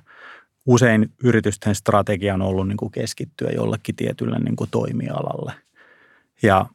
[0.65, 5.53] usein yritysten strategia on ollut niin kuin keskittyä jollekin tietylle niin kuin toimialalle.
[6.43, 6.65] Ja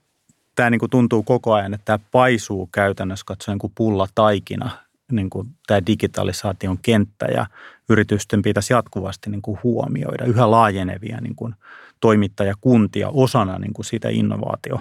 [0.56, 4.70] tämä niin kuin tuntuu koko ajan, että tämä paisuu käytännössä katsoen niin kuin pulla taikina
[5.12, 7.46] niin kuin tämä digitalisaation kenttä ja
[7.88, 11.54] yritysten pitäisi jatkuvasti niin kuin huomioida yhä laajenevia niin kuin
[12.00, 14.80] toimittajakuntia osana niin kuin sitä innovaatio,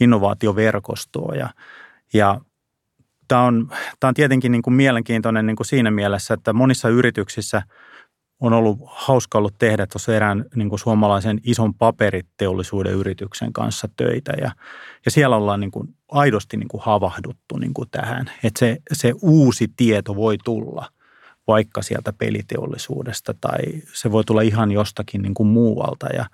[0.00, 1.34] innovaatioverkostoa.
[1.34, 1.50] Ja,
[2.12, 2.40] ja
[3.28, 3.68] tämä on,
[4.00, 7.62] tämä on tietenkin niin kuin mielenkiintoinen niin kuin siinä mielessä, että monissa yrityksissä–
[8.40, 14.32] on ollut hauska ollut tehdä tuossa erään niin kuin suomalaisen ison paperiteollisuuden yrityksen kanssa töitä
[14.40, 14.50] ja,
[15.04, 19.12] ja siellä ollaan niin kuin aidosti niin kuin havahduttu niin kuin tähän, että se, se
[19.22, 20.88] uusi tieto voi tulla
[21.46, 26.26] vaikka sieltä peliteollisuudesta tai se voi tulla ihan jostakin niin kuin muualta ja,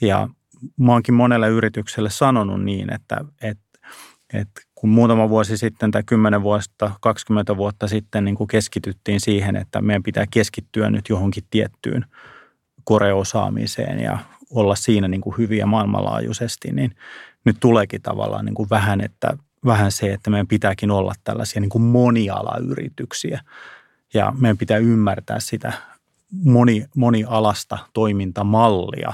[0.00, 0.28] ja
[0.76, 3.78] mä oonkin monelle yritykselle sanonut niin, että, että,
[4.32, 9.56] että kun muutama vuosi sitten tai 10 vuotta, 20 vuotta sitten niin kuin keskityttiin siihen,
[9.56, 12.04] että meidän pitää keskittyä nyt johonkin tiettyyn
[12.84, 14.18] koreosaamiseen ja
[14.50, 16.94] olla siinä niin kuin hyviä maailmanlaajuisesti, niin
[17.44, 21.70] nyt tuleekin tavallaan niin kuin vähän, että, vähän se, että meidän pitääkin olla tällaisia niin
[21.70, 23.40] kuin monialayrityksiä.
[24.14, 25.72] Ja meidän pitää ymmärtää sitä
[26.44, 29.12] moni, monialasta toimintamallia,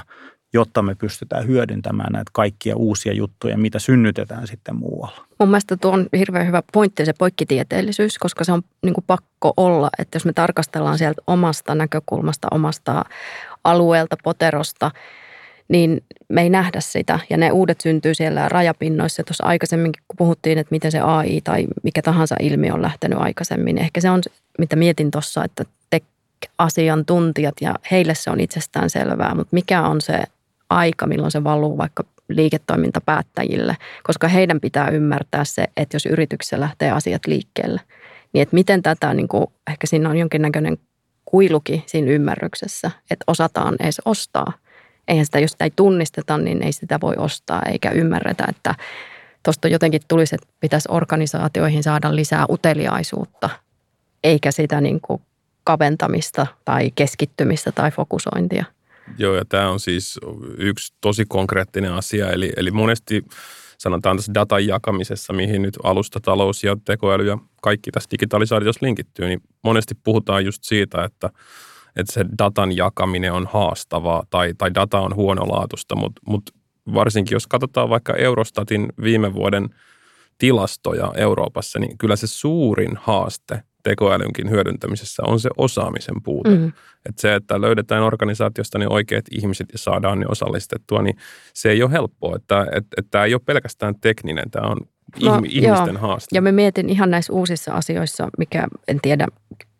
[0.53, 5.25] jotta me pystytään hyödyntämään näitä kaikkia uusia juttuja, mitä synnytetään sitten muualla.
[5.39, 9.53] Mun mielestä tuo on hirveän hyvä pointti se poikkitieteellisyys, koska se on niin kuin pakko
[9.57, 13.05] olla, että jos me tarkastellaan sieltä omasta näkökulmasta, omasta
[13.63, 14.91] alueelta, poterosta,
[15.67, 17.19] niin me ei nähdä sitä.
[17.29, 19.23] Ja ne uudet syntyy siellä rajapinnoissa.
[19.23, 23.75] Tuossa aikaisemmin, kun puhuttiin, että miten se AI tai mikä tahansa ilmiö on lähtenyt aikaisemmin,
[23.75, 24.21] niin ehkä se on,
[24.59, 30.23] mitä mietin tuossa, että tech-asiantuntijat ja heille se on itsestään selvää, mutta mikä on se
[30.69, 36.91] aika, milloin se valuu vaikka liiketoimintapäättäjille, koska heidän pitää ymmärtää se, että jos yrityksessä lähtee
[36.91, 37.81] asiat liikkeelle,
[38.33, 40.77] niin että miten tätä, niin kuin, ehkä siinä on jonkinnäköinen
[41.25, 44.53] kuiluki siinä ymmärryksessä, että osataan edes ostaa.
[45.07, 48.75] Eihän sitä, jos sitä ei tunnisteta, niin ei sitä voi ostaa eikä ymmärretä, että
[49.43, 53.49] tuosta jotenkin tulisi, että pitäisi organisaatioihin saada lisää uteliaisuutta,
[54.23, 55.21] eikä sitä niin kuin
[55.63, 58.65] kaventamista tai keskittymistä tai fokusointia.
[59.17, 60.19] Joo, ja tämä on siis
[60.57, 62.31] yksi tosi konkreettinen asia.
[62.31, 63.25] Eli, eli monesti
[63.77, 69.41] sanotaan tässä datan jakamisessa, mihin nyt alustatalous ja tekoäly ja kaikki tässä digitalisaatiossa linkittyy, niin
[69.63, 71.29] monesti puhutaan just siitä, että,
[71.95, 76.51] että se datan jakaminen on haastavaa tai, tai data on huonolaatusta, mutta, mutta
[76.93, 79.69] varsinkin jos katsotaan vaikka Eurostatin viime vuoden
[80.37, 86.49] tilastoja Euroopassa, niin kyllä se suurin haaste tekoälynkin hyödyntämisessä on se osaamisen puute.
[86.49, 86.67] Mm.
[87.05, 91.17] Että se, että löydetään organisaatiosta ne oikeat ihmiset ja saadaan ne osallistettua, niin
[91.53, 92.35] se ei ole helppoa.
[92.35, 94.77] Että, että, että tämä ei ole pelkästään tekninen, tämä on
[95.23, 96.01] no, ihmisten joo.
[96.01, 96.35] haaste.
[96.35, 99.27] Ja me mietin ihan näissä uusissa asioissa, mikä en tiedä,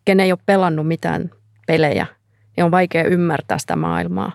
[0.04, 1.30] ken ei ole pelannut mitään
[1.66, 2.06] pelejä,
[2.56, 4.32] niin on vaikea ymmärtää sitä maailmaa.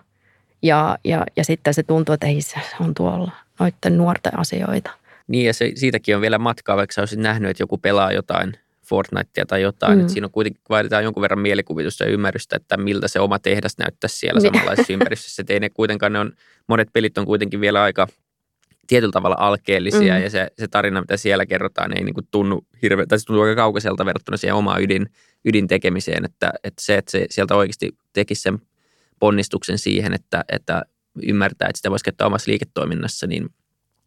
[0.62, 4.92] Ja, ja, ja sitten se tuntuu, että ei se on tuolla noiden nuorten asioita.
[5.28, 8.54] Niin ja se, siitäkin on vielä matkaa, vaikka sä olisit nähnyt, että joku pelaa jotain–
[8.90, 10.00] Fortnitea tai jotain.
[10.00, 10.08] Mm.
[10.08, 14.18] Siinä on kuitenkin vaaditaan jonkun verran mielikuvitusta ja ymmärrystä, että miltä se oma tehdas näyttäisi
[14.18, 14.54] siellä niin.
[14.54, 15.42] samanlaisessa ympäristössä.
[15.42, 16.32] Että ei ne kuitenkaan, ne on,
[16.68, 18.08] monet pelit on kuitenkin vielä aika
[18.88, 20.24] tietyllä tavalla alkeellisia mm.
[20.24, 23.44] ja se, se tarina, mitä siellä kerrotaan, ei niin kuin tunnu hirveän, tai se tuntuu
[23.44, 25.10] aika kaukaiselta verrattuna siihen omaan ydin,
[25.46, 28.60] ydintekemiseen, että, että se, että se sieltä oikeasti tekisi sen
[29.20, 30.84] ponnistuksen siihen, että, että
[31.24, 33.50] ymmärtää, että sitä voisi käyttää omassa liiketoiminnassa, niin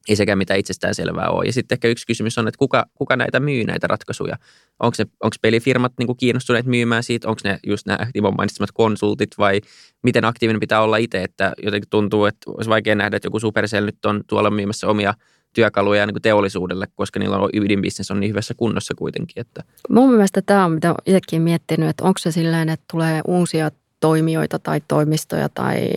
[0.09, 1.44] ei sekään mitään itsestäänselvää ole.
[1.44, 4.37] Ja sitten ehkä yksi kysymys on, että kuka, kuka näitä myy näitä ratkaisuja?
[4.79, 7.29] Onko, onko pelifirmat niin kuin kiinnostuneet myymään siitä?
[7.29, 9.61] Onko ne just nämä Timon mainitsemat konsultit vai
[10.03, 11.23] miten aktiivinen pitää olla itse?
[11.23, 15.14] Että jotenkin tuntuu, että olisi vaikea nähdä, että joku Supercell nyt on tuolla myymässä omia
[15.55, 19.40] työkaluja niin kuin teollisuudelle, koska niillä on ydinbisnes on niin hyvässä kunnossa kuitenkin.
[19.40, 19.62] Että.
[19.88, 24.59] Mun mielestä tämä on, mitä itsekin miettinyt, että onko se silleen, että tulee uusia toimijoita
[24.59, 25.89] tai toimistoja tai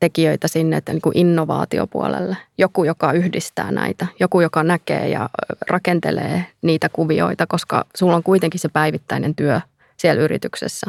[0.00, 2.36] tekijöitä sinne että niin kuin innovaatiopuolelle.
[2.58, 5.30] Joku, joka yhdistää näitä, joku, joka näkee ja
[5.68, 9.60] rakentelee niitä kuvioita, koska sulla on kuitenkin se päivittäinen työ
[9.96, 10.86] siellä yrityksessä.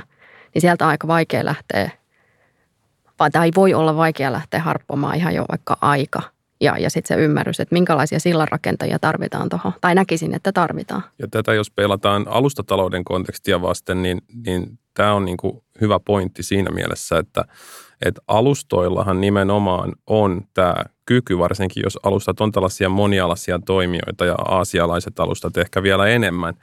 [0.54, 1.90] Niin sieltä on aika vaikea lähteä,
[3.32, 6.22] tai voi olla vaikea lähteä harppomaan ihan jo vaikka aika–
[6.62, 11.04] ja, ja sitten se ymmärrys, että minkälaisia sillanrakentajia tarvitaan tuohon, tai näkisin, että tarvitaan.
[11.20, 16.44] Ja tätä jos pelataan alustatalouden kontekstia vasten, niin, niin tämä on niin kuin hyvä pointti
[16.44, 17.46] siinä mielessä, että,
[18.06, 25.20] että alustoillahan nimenomaan on tämä kyky, varsinkin jos alustat on tällaisia monialaisia toimijoita ja aasialaiset
[25.20, 26.54] alustat ehkä vielä enemmän,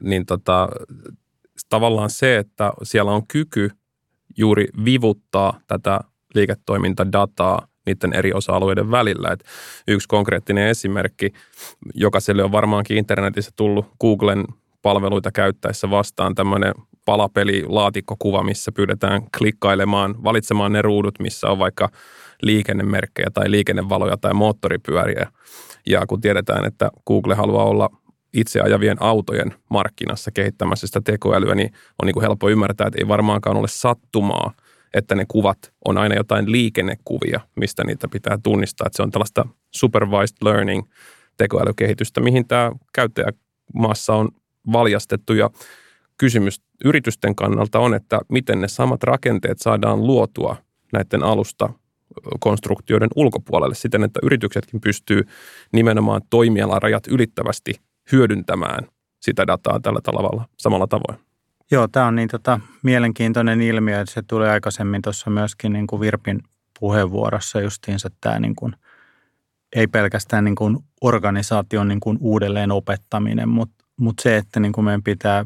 [0.00, 0.68] niin tota,
[1.68, 3.70] tavallaan se, että siellä on kyky
[4.36, 6.00] juuri vivuttaa tätä
[6.34, 9.28] liiketoimintadataa niiden eri osa-alueiden välillä.
[9.32, 9.44] Et
[9.88, 11.32] yksi konkreettinen esimerkki,
[11.94, 14.44] jokaiselle on varmaankin internetissä tullut Googlen
[14.82, 21.88] palveluita käyttäessä vastaan tämmöinen palapelilaatikkokuva, missä pyydetään klikkailemaan, valitsemaan ne ruudut, missä on vaikka
[22.42, 25.32] liikennemerkkejä tai liikennevaloja tai moottoripyöriä.
[25.86, 27.90] Ja kun tiedetään, että Google haluaa olla
[28.34, 33.08] itse ajavien autojen markkinassa kehittämässä sitä tekoälyä, niin on niin kuin helppo ymmärtää, että ei
[33.08, 34.52] varmaankaan ole sattumaa,
[34.94, 38.86] että ne kuvat on aina jotain liikennekuvia, mistä niitä pitää tunnistaa.
[38.86, 40.86] Että se on tällaista supervised learning
[41.36, 44.28] tekoälykehitystä, mihin tämä käyttäjämassa on
[44.72, 45.32] valjastettu.
[45.32, 45.50] Ja
[46.20, 50.56] kysymys yritysten kannalta on, että miten ne samat rakenteet saadaan luotua
[50.92, 51.72] näiden alusta
[52.40, 55.22] konstruktioiden ulkopuolelle siten, että yrityksetkin pystyy
[55.72, 57.74] nimenomaan toimialarajat ylittävästi
[58.12, 58.86] hyödyntämään
[59.20, 61.18] sitä dataa tällä tavalla samalla tavoin.
[61.70, 66.00] Joo, tämä on niin tota, mielenkiintoinen ilmiö, että se tulee aikaisemmin tuossa myöskin niin kuin
[66.00, 66.40] Virpin
[66.80, 68.76] puheenvuorossa justiinsa tämä niin kuin,
[69.76, 74.84] ei pelkästään niin kuin organisaation niin kuin uudelleen opettaminen, mutta, mutta se, että niin kuin
[74.84, 75.44] meidän pitää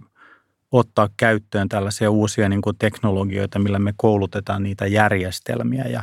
[0.72, 5.84] ottaa käyttöön tällaisia uusia niin kuin teknologioita, millä me koulutetaan niitä järjestelmiä.
[5.84, 6.02] Ja,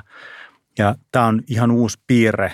[0.78, 2.54] ja tämä on ihan uusi piirre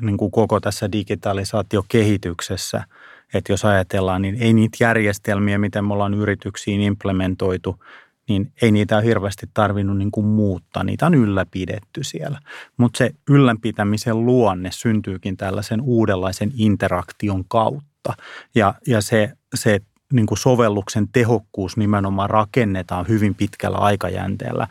[0.00, 2.84] niin kuin koko tässä digitalisaatiokehityksessä–
[3.34, 7.84] että jos ajatellaan, niin ei niitä järjestelmiä, miten me ollaan yrityksiin implementoitu,
[8.28, 10.84] niin ei niitä ole hirveästi tarvinnut niin kuin muuttaa.
[10.84, 12.40] Niitä on ylläpidetty siellä.
[12.76, 18.14] Mutta se ylläpitämisen luonne syntyykin tällaisen uudenlaisen interaktion kautta.
[18.54, 19.80] Ja, ja se, se
[20.12, 24.68] niin kuin sovelluksen tehokkuus nimenomaan rakennetaan hyvin pitkällä aikajänteellä.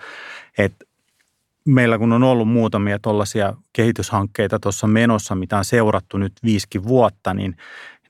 [0.57, 0.73] Et
[1.65, 7.33] meillä kun on ollut muutamia tuollaisia kehityshankkeita tuossa menossa, mitä on seurattu nyt viisikin vuotta,
[7.33, 7.57] niin,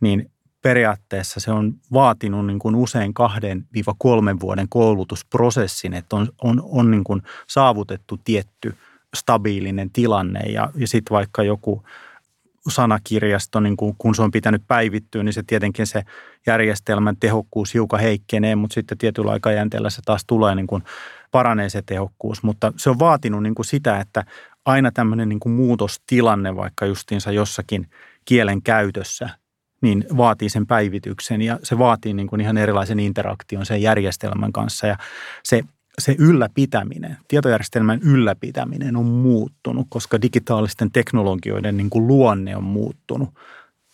[0.01, 6.27] niin periaatteessa se on vaatinut niin kuin usein kahden viiva kolmen vuoden koulutusprosessin, että on,
[6.41, 8.75] on, on niin kuin saavutettu tietty
[9.15, 11.83] stabiilinen tilanne ja, ja sitten vaikka joku
[12.69, 16.03] sanakirjasto, niin kun, kun se on pitänyt päivittyä, niin se tietenkin se
[16.47, 20.83] järjestelmän tehokkuus hiukan heikkenee, mutta sitten tietyllä aikajänteellä se taas tulee niin kuin
[21.31, 22.43] paranee se tehokkuus.
[22.43, 24.25] Mutta se on vaatinut niin kuin sitä, että
[24.65, 27.89] aina tämmöinen niin kuin muutostilanne vaikka justiinsa jossakin
[28.25, 29.29] kielen käytössä–
[29.81, 34.87] niin vaatii sen päivityksen ja se vaatii niin kuin ihan erilaisen interaktion sen järjestelmän kanssa
[34.87, 34.97] ja
[35.43, 35.63] se,
[35.99, 43.29] se ylläpitäminen, tietojärjestelmän ylläpitäminen on muuttunut, koska digitaalisten teknologioiden niin kuin luonne on muuttunut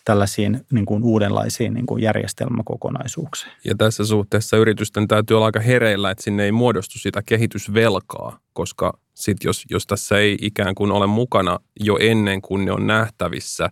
[0.05, 3.51] tällaisiin niin kuin uudenlaisiin niin kuin järjestelmäkokonaisuuksiin.
[3.65, 8.93] Ja tässä suhteessa yritysten täytyy olla aika hereillä, että sinne ei muodostu sitä kehitysvelkaa, koska
[9.13, 13.69] sit jos, jos tässä ei ikään kuin ole mukana jo ennen kuin ne on nähtävissä,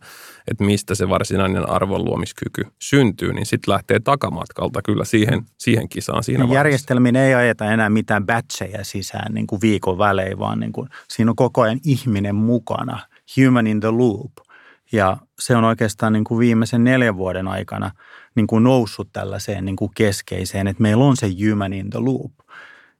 [0.47, 6.43] että mistä se varsinainen arvonluomiskyky syntyy, niin sitten lähtee takamatkalta kyllä siihen, siihen kisaan siinä
[6.43, 10.89] niin Järjestelmiin ei ajeta enää mitään batcheja sisään niin kuin viikon välein, vaan niin kuin,
[11.09, 12.99] siinä on koko ajan ihminen mukana,
[13.37, 14.31] human in the loop–
[14.91, 17.91] ja se on oikeastaan niin kuin viimeisen neljän vuoden aikana
[18.35, 22.31] niin kuin noussut tällaiseen niin kuin keskeiseen, että meillä on se human in the loop.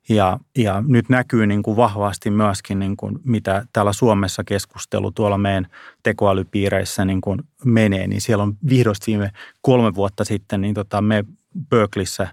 [0.10, 5.38] Ja, ja nyt näkyy niin kuin vahvasti myöskin, niin kuin mitä täällä Suomessa keskustelu tuolla
[5.38, 5.68] meidän
[6.04, 9.32] tekoälypiireissä niin kuin menee, niin siellä on vihdosti viime
[9.62, 11.26] kolme vuotta sitten, niin tota me
[11.70, 12.28] Berkeleyssä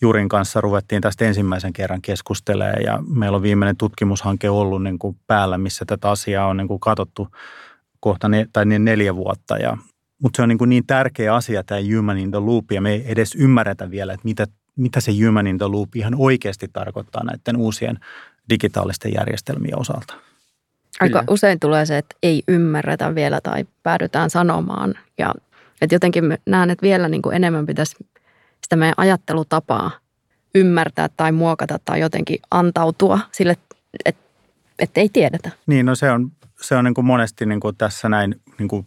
[0.00, 5.16] Jurin kanssa ruvettiin tästä ensimmäisen kerran keskustelemaan ja meillä on viimeinen tutkimushanke ollut niin kuin
[5.26, 7.28] päällä, missä tätä asiaa on niin kuin katsottu
[8.00, 9.56] kohta ne, tai ne neljä vuotta.
[9.56, 9.76] Ja,
[10.22, 12.92] mutta se on niin, kuin niin tärkeä asia tämä human in the loop ja me
[12.92, 14.46] ei edes ymmärretä vielä, että mitä,
[14.76, 17.98] mitä se human in the loop ihan oikeasti tarkoittaa näiden uusien
[18.50, 20.14] digitaalisten järjestelmien osalta.
[21.00, 21.32] Aika Kyllä.
[21.32, 24.94] usein tulee se, että ei ymmärretä vielä tai päädytään sanomaan.
[25.18, 25.34] Ja
[25.80, 27.96] että jotenkin näen, että vielä niin kuin enemmän pitäisi
[28.62, 29.90] sitä meidän ajattelutapaa
[30.54, 33.56] ymmärtää tai muokata tai jotenkin antautua sille,
[34.04, 34.24] että,
[34.78, 35.50] että ei tiedetä.
[35.66, 38.86] Niin, no se on, se on niin kuin monesti niin kuin tässä näin, niin kuin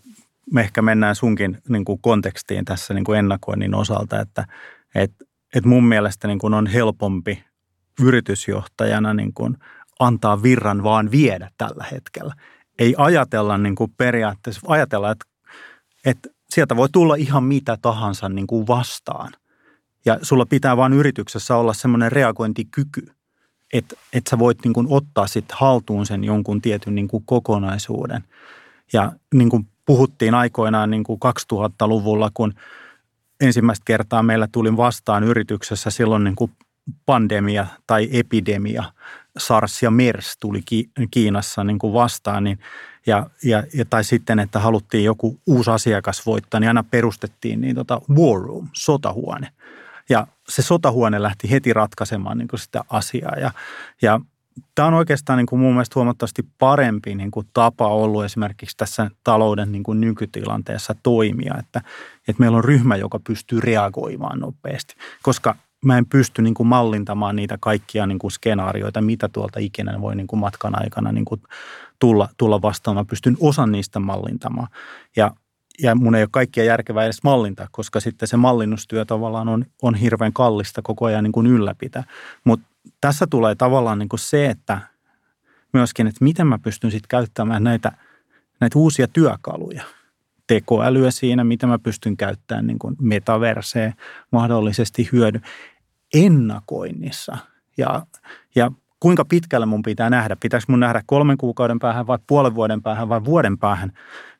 [0.51, 4.45] me ehkä mennään sunkin niin kuin kontekstiin tässä niin kuin ennakoinnin osalta, että
[4.95, 5.11] et,
[5.55, 7.43] et mun mielestä niin kuin on helpompi
[8.01, 9.57] yritysjohtajana niin kuin
[9.99, 12.33] antaa virran vaan viedä tällä hetkellä.
[12.79, 15.25] Ei ajatella niin kuin periaatteessa, ajatella, että,
[16.05, 19.31] että sieltä voi tulla ihan mitä tahansa niin kuin vastaan.
[20.05, 23.11] Ja sulla pitää vaan yrityksessä olla semmoinen reagointikyky,
[23.73, 28.23] että, että sä voit niin kuin ottaa sitten haltuun sen jonkun tietyn niin kuin kokonaisuuden.
[28.93, 31.19] Ja niin kuin puhuttiin aikoinaan niin kuin
[31.53, 32.53] 2000-luvulla, kun
[33.41, 36.51] ensimmäistä kertaa meillä tuli vastaan yrityksessä silloin niin kuin
[37.05, 38.83] pandemia tai epidemia,
[39.37, 40.61] SARS ja MERS tuli
[41.11, 42.59] Kiinassa niin kuin vastaan, niin,
[43.05, 47.75] ja, ja, ja, tai sitten, että haluttiin joku uusi asiakas voittaa, niin aina perustettiin niin
[47.75, 49.47] tota war room, sotahuone.
[50.11, 53.35] Ja se sotahuone lähti heti ratkaisemaan niin kuin sitä asiaa.
[53.39, 53.51] Ja,
[54.01, 54.19] ja
[54.75, 59.11] tämä on oikeastaan niin kuin mun mielestä huomattavasti parempi niin kuin tapa ollut esimerkiksi tässä
[59.23, 61.81] talouden niin kuin nykytilanteessa toimia, että,
[62.27, 65.55] että meillä on ryhmä, joka pystyy reagoimaan nopeasti, koska
[65.85, 70.15] mä en pysty niin kuin mallintamaan niitä kaikkia niin kuin skenaarioita, mitä tuolta ikinä voi
[70.15, 71.41] niin kuin matkan aikana niin kuin
[71.99, 72.97] tulla, tulla vastaan.
[72.97, 74.67] Mä pystyn osan niistä mallintamaan.
[75.15, 75.31] Ja,
[75.83, 79.95] ja mun ei ole kaikkia järkevää edes mallintaa, koska sitten se mallinnustyö tavallaan on, on
[79.95, 82.03] hirveän kallista koko ajan niin kuin ylläpitää.
[82.43, 82.67] Mutta
[83.01, 84.81] tässä tulee tavallaan niin kuin se, että
[85.73, 87.91] myöskin, että miten mä pystyn sitten käyttämään näitä,
[88.59, 89.83] näitä uusia työkaluja–
[90.53, 93.93] tekoälyä siinä, mitä mä pystyn käyttämään niin kuin metaverseen
[94.31, 95.41] mahdollisesti hyödy
[96.13, 97.37] ennakoinnissa.
[97.77, 98.05] Ja,
[98.55, 98.71] ja
[99.01, 100.35] kuinka pitkälle mun pitää nähdä?
[100.35, 103.91] Pitääkö mun nähdä kolmen kuukauden päähän vai puolen vuoden päähän vai vuoden päähän?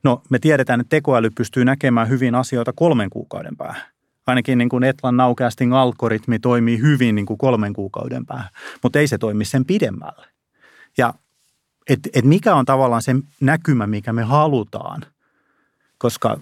[0.03, 3.81] No me tiedetään, että tekoäly pystyy näkemään hyvin asioita kolmen kuukauden päähän.
[4.27, 8.49] Ainakin niin kuin Etlan Nowcasting algoritmi toimii hyvin niin kuin kolmen kuukauden päähän,
[8.83, 10.27] mutta ei se toimi sen pidemmälle.
[10.97, 11.13] Ja
[11.89, 15.01] et, et mikä on tavallaan se näkymä, mikä me halutaan,
[15.97, 16.39] koska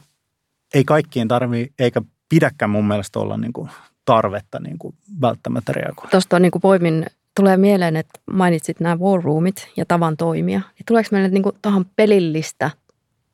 [0.73, 3.69] ei kaikkien tarvi eikä pidäkään mun mielestä olla niin kuin
[4.05, 6.11] tarvetta niin kuin välttämättä reagoida.
[6.11, 7.05] Tuosta niin kuin poimin
[7.39, 10.59] tulee mieleen, että mainitsit nämä war roomit ja tavan toimia.
[10.59, 12.71] Niin tuleeko meille niin kuin tuohon pelillistä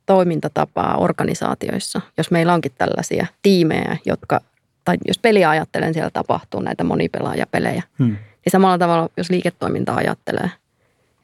[0.05, 4.41] toimintatapaa organisaatioissa, jos meillä onkin tällaisia tiimejä, jotka,
[4.85, 7.83] tai jos peliä ajattelen, siellä tapahtuu näitä monipelaajapelejä.
[7.99, 8.07] Hmm.
[8.07, 10.51] Niin samalla tavalla, jos liiketoiminta ajattelee,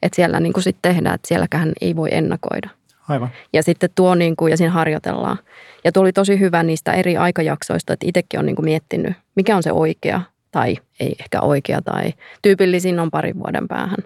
[0.02, 2.68] että siellä niin kuin sitten tehdään, että sielläkään ei voi ennakoida–
[3.08, 3.30] Aivan.
[3.52, 5.38] Ja sitten tuo niin kuin, ja siinä harjoitellaan.
[5.84, 9.56] Ja tuo oli tosi hyvä niistä eri aikajaksoista, että itsekin on niin kuin miettinyt, mikä
[9.56, 10.20] on se oikea
[10.52, 13.98] tai ei ehkä oikea tai tyypillisin on parin vuoden päähän.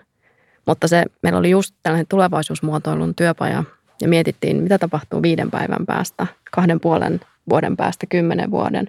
[0.66, 3.64] Mutta se, meillä oli just tällainen tulevaisuusmuotoilun työpaja
[4.02, 7.20] ja mietittiin, mitä tapahtuu viiden päivän päästä, kahden puolen
[7.50, 8.86] vuoden päästä, kymmenen vuoden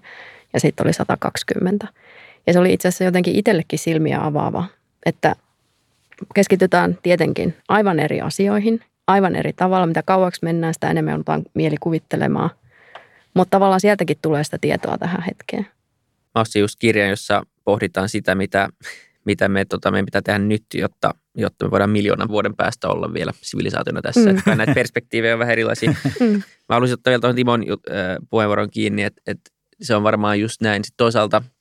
[0.54, 1.88] ja sitten oli 120.
[2.48, 4.66] Ja se oli itse asiassa jotenkin itsellekin silmiä avaava,
[5.06, 5.36] että
[6.36, 9.88] keskitytään tietenkin aivan eri asioihin aivan eri tavalla.
[9.88, 12.50] Mitä kauaksi mennään, sitä enemmän joudutaan mieli kuvittelemaan.
[13.34, 15.68] Mutta tavallaan sieltäkin tulee sitä tietoa tähän hetkeen.
[16.38, 18.70] Mä just kirjan, jossa pohditaan sitä, mitä,
[19.26, 23.14] mitä me, tota, meidän pitää tehdä nyt, jotta, jotta me voidaan miljoonan vuoden päästä olla
[23.14, 24.30] vielä sivilisaationa tässä.
[24.32, 24.38] Mm.
[24.38, 25.94] Että näitä perspektiivejä on vähän erilaisia.
[26.20, 26.28] Mm.
[26.70, 30.62] Mä haluaisin ottaa vielä tuohon Timon äh, puheenvuoron kiinni, että, että se on varmaan just
[30.62, 30.84] näin.
[30.84, 31.42] Sitten toisaalta–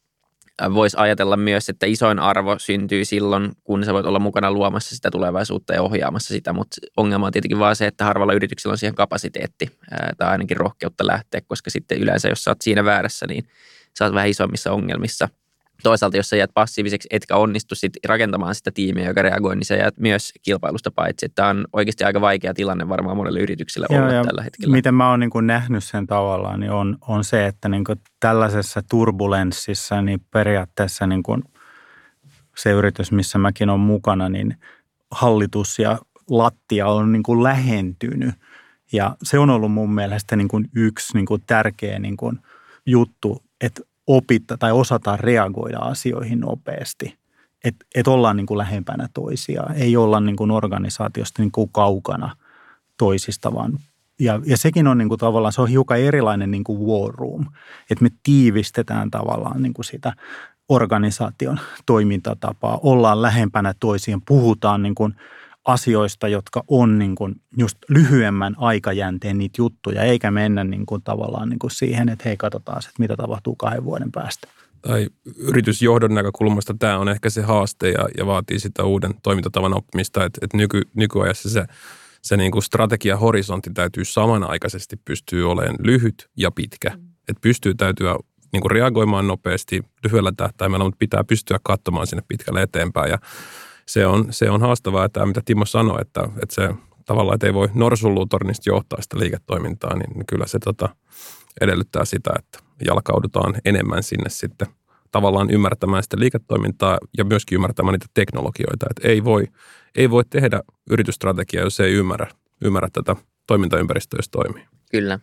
[0.74, 5.10] voisi ajatella myös, että isoin arvo syntyy silloin, kun sä voit olla mukana luomassa sitä
[5.10, 8.94] tulevaisuutta ja ohjaamassa sitä, mutta ongelma on tietenkin vaan se, että harvalla yrityksellä on siihen
[8.94, 9.70] kapasiteetti
[10.18, 13.44] tai ainakin rohkeutta lähteä, koska sitten yleensä, jos sä oot siinä väärässä, niin
[13.98, 15.28] sä oot vähän isommissa ongelmissa–
[15.82, 19.74] toisaalta, jos sä jäät passiiviseksi, etkä onnistu sit rakentamaan sitä tiimiä, joka reagoi, niin sä
[19.74, 21.28] jäät myös kilpailusta paitsi.
[21.28, 24.72] Tämä on oikeasti aika vaikea tilanne varmaan monelle yritykselle olla ja tällä hetkellä.
[24.72, 27.84] Miten mä oon niin nähnyt sen tavallaan, niin on, on se, että niin
[28.20, 31.42] tällaisessa turbulenssissa niin periaatteessa niin kuin
[32.56, 34.56] se yritys, missä mäkin olen mukana, niin
[35.10, 35.98] hallitus ja
[36.30, 38.34] lattia on niin kuin lähentynyt.
[38.92, 42.38] Ja se on ollut mun mielestä niin kuin yksi niin kuin tärkeä niin kuin
[42.86, 47.18] juttu, että opita tai osataan reagoida asioihin nopeasti.
[47.64, 52.36] Että et ollaan niin kuin lähempänä toisiaan, ei olla niin kuin organisaatiosta niin kuin kaukana
[52.96, 53.78] toisista, vaan
[54.20, 57.46] ja, ja sekin on niin kuin tavallaan, se on hiukan erilainen niin kuin war room,
[57.90, 60.12] että me tiivistetään tavallaan niin kuin sitä
[60.68, 65.14] organisaation toimintatapaa, ollaan lähempänä toisiaan, puhutaan niin kuin–
[65.66, 71.48] asioista, jotka on niin kuin just lyhyemmän aikajänteen niitä juttuja, eikä mennä niin kuin tavallaan
[71.48, 74.48] niin kuin siihen, että hei katsotaan, että mitä tapahtuu kahden vuoden päästä.
[74.82, 80.24] Tai yritysjohdon näkökulmasta tämä on ehkä se haaste ja, ja vaatii sitä uuden toimintatavan oppimista,
[80.24, 81.66] että, että nyky, nykyajassa se
[82.26, 86.90] se niin kuin strategiahorisontti täytyy samanaikaisesti pystyä olemaan lyhyt ja pitkä.
[86.90, 87.08] Mm.
[87.28, 88.16] Että pystyy täytyä
[88.52, 93.10] niin kuin reagoimaan nopeasti lyhyellä tähtäimellä, mutta pitää pystyä katsomaan sinne pitkälle eteenpäin.
[93.10, 93.18] Ja
[93.88, 96.74] se on, se on haastavaa, että mitä Timo sanoi, että, että se
[97.04, 100.88] tavallaan, että ei voi norsulluutornista johtaa sitä liiketoimintaa, niin kyllä se tota,
[101.60, 104.68] edellyttää sitä, että jalkaudutaan enemmän sinne sitten
[105.12, 108.86] tavallaan ymmärtämään sitä liiketoimintaa ja myöskin ymmärtämään niitä teknologioita.
[108.90, 109.44] Että ei voi,
[109.94, 112.26] ei voi tehdä yritysstrategiaa, jos ei ymmärrä,
[112.64, 113.16] ymmärrä tätä
[113.46, 114.64] toimintaympäristöä, jos toimii.
[114.90, 115.18] Kyllä.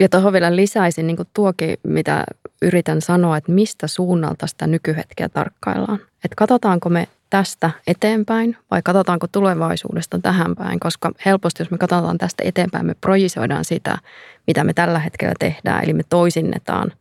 [0.00, 2.24] Ja tuohon vielä lisäisin niin tuokin, mitä
[2.62, 5.98] yritän sanoa, että mistä suunnalta sitä nykyhetkeä tarkkaillaan.
[6.24, 12.18] Että katsotaanko me tästä eteenpäin vai katsotaanko tulevaisuudesta tähän päin, koska helposti jos me katsotaan
[12.18, 13.98] tästä eteenpäin, me projisoidaan sitä,
[14.46, 16.92] mitä me tällä hetkellä tehdään, eli me toisinnetaan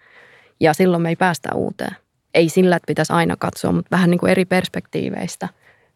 [0.60, 1.96] ja silloin me ei päästä uuteen.
[2.34, 5.50] Ei sillä, että pitäisi aina katsoa, mutta vähän niin kuin eri perspektiiveistä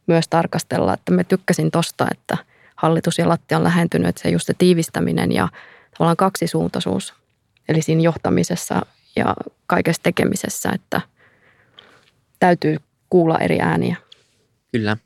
[0.08, 2.38] myös tarkastella, että me tykkäsin tosta, että
[2.76, 5.48] hallitus ja latti on lähentynyt, että se just se tiivistäminen ja
[5.98, 7.14] tavallaan kaksisuuntaisuus,
[7.70, 9.36] eli siinä johtamisessa ja
[9.68, 11.02] kaikessa tekemisessä, että
[12.40, 12.78] täytyy
[13.10, 14.05] kuulla eri ääniä.
[14.76, 14.98] Kyllä.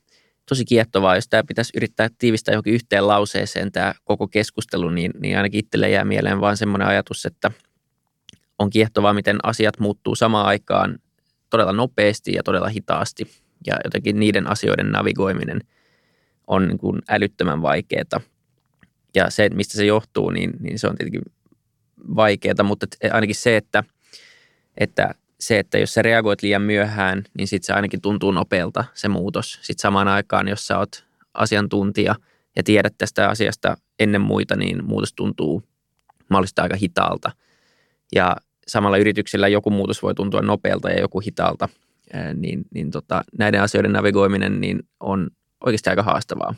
[0.46, 5.38] Tosi kiehtovaa, jos tämä pitäisi yrittää tiivistää johonkin yhteen lauseeseen tämä koko keskustelu, niin, niin
[5.38, 7.52] ainakin itselle jää mieleen vaan semmoinen ajatus, että
[8.60, 11.00] on kiehtovaa, miten asiat muuttuu samaan aikaan
[11.50, 13.28] todella nopeasti ja todella hitaasti.
[13.68, 15.62] Ja jotenkin niiden asioiden navigoiminen
[16.48, 18.22] on niin kuin älyttömän vaikeaa.
[19.16, 21.22] Ja se, mistä se johtuu, niin, niin se on tietenkin
[22.16, 23.84] vaikeaa, mutta ainakin se, että,
[24.78, 29.08] että se, että jos sä reagoit liian myöhään, niin sitten se ainakin tuntuu nopealta se
[29.08, 29.60] muutos.
[29.62, 32.16] Sitten samaan aikaan, jos sä oot asiantuntija
[32.56, 35.64] ja tiedät tästä asiasta ennen muita, niin muutos tuntuu
[36.30, 37.32] mahdollisesti aika hitaalta.
[38.16, 38.36] Ja
[38.68, 41.70] samalla yrityksellä joku muutos voi tuntua nopealta ja joku hitaalta,
[42.34, 45.30] niin, niin tota, näiden asioiden navigoiminen niin on
[45.66, 46.56] oikeasti aika haastavaa.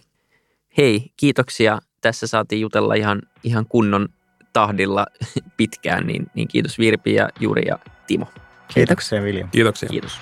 [0.77, 1.79] Hei, kiitoksia.
[2.01, 4.09] Tässä saatiin jutella ihan, ihan kunnon
[4.53, 5.05] tahdilla
[5.57, 8.27] pitkään, niin, niin kiitos Virpi ja Juri ja Timo.
[8.73, 9.47] Kiitoksia Vilja.
[9.51, 9.89] Kiitoksia.
[9.89, 10.19] Kiitos.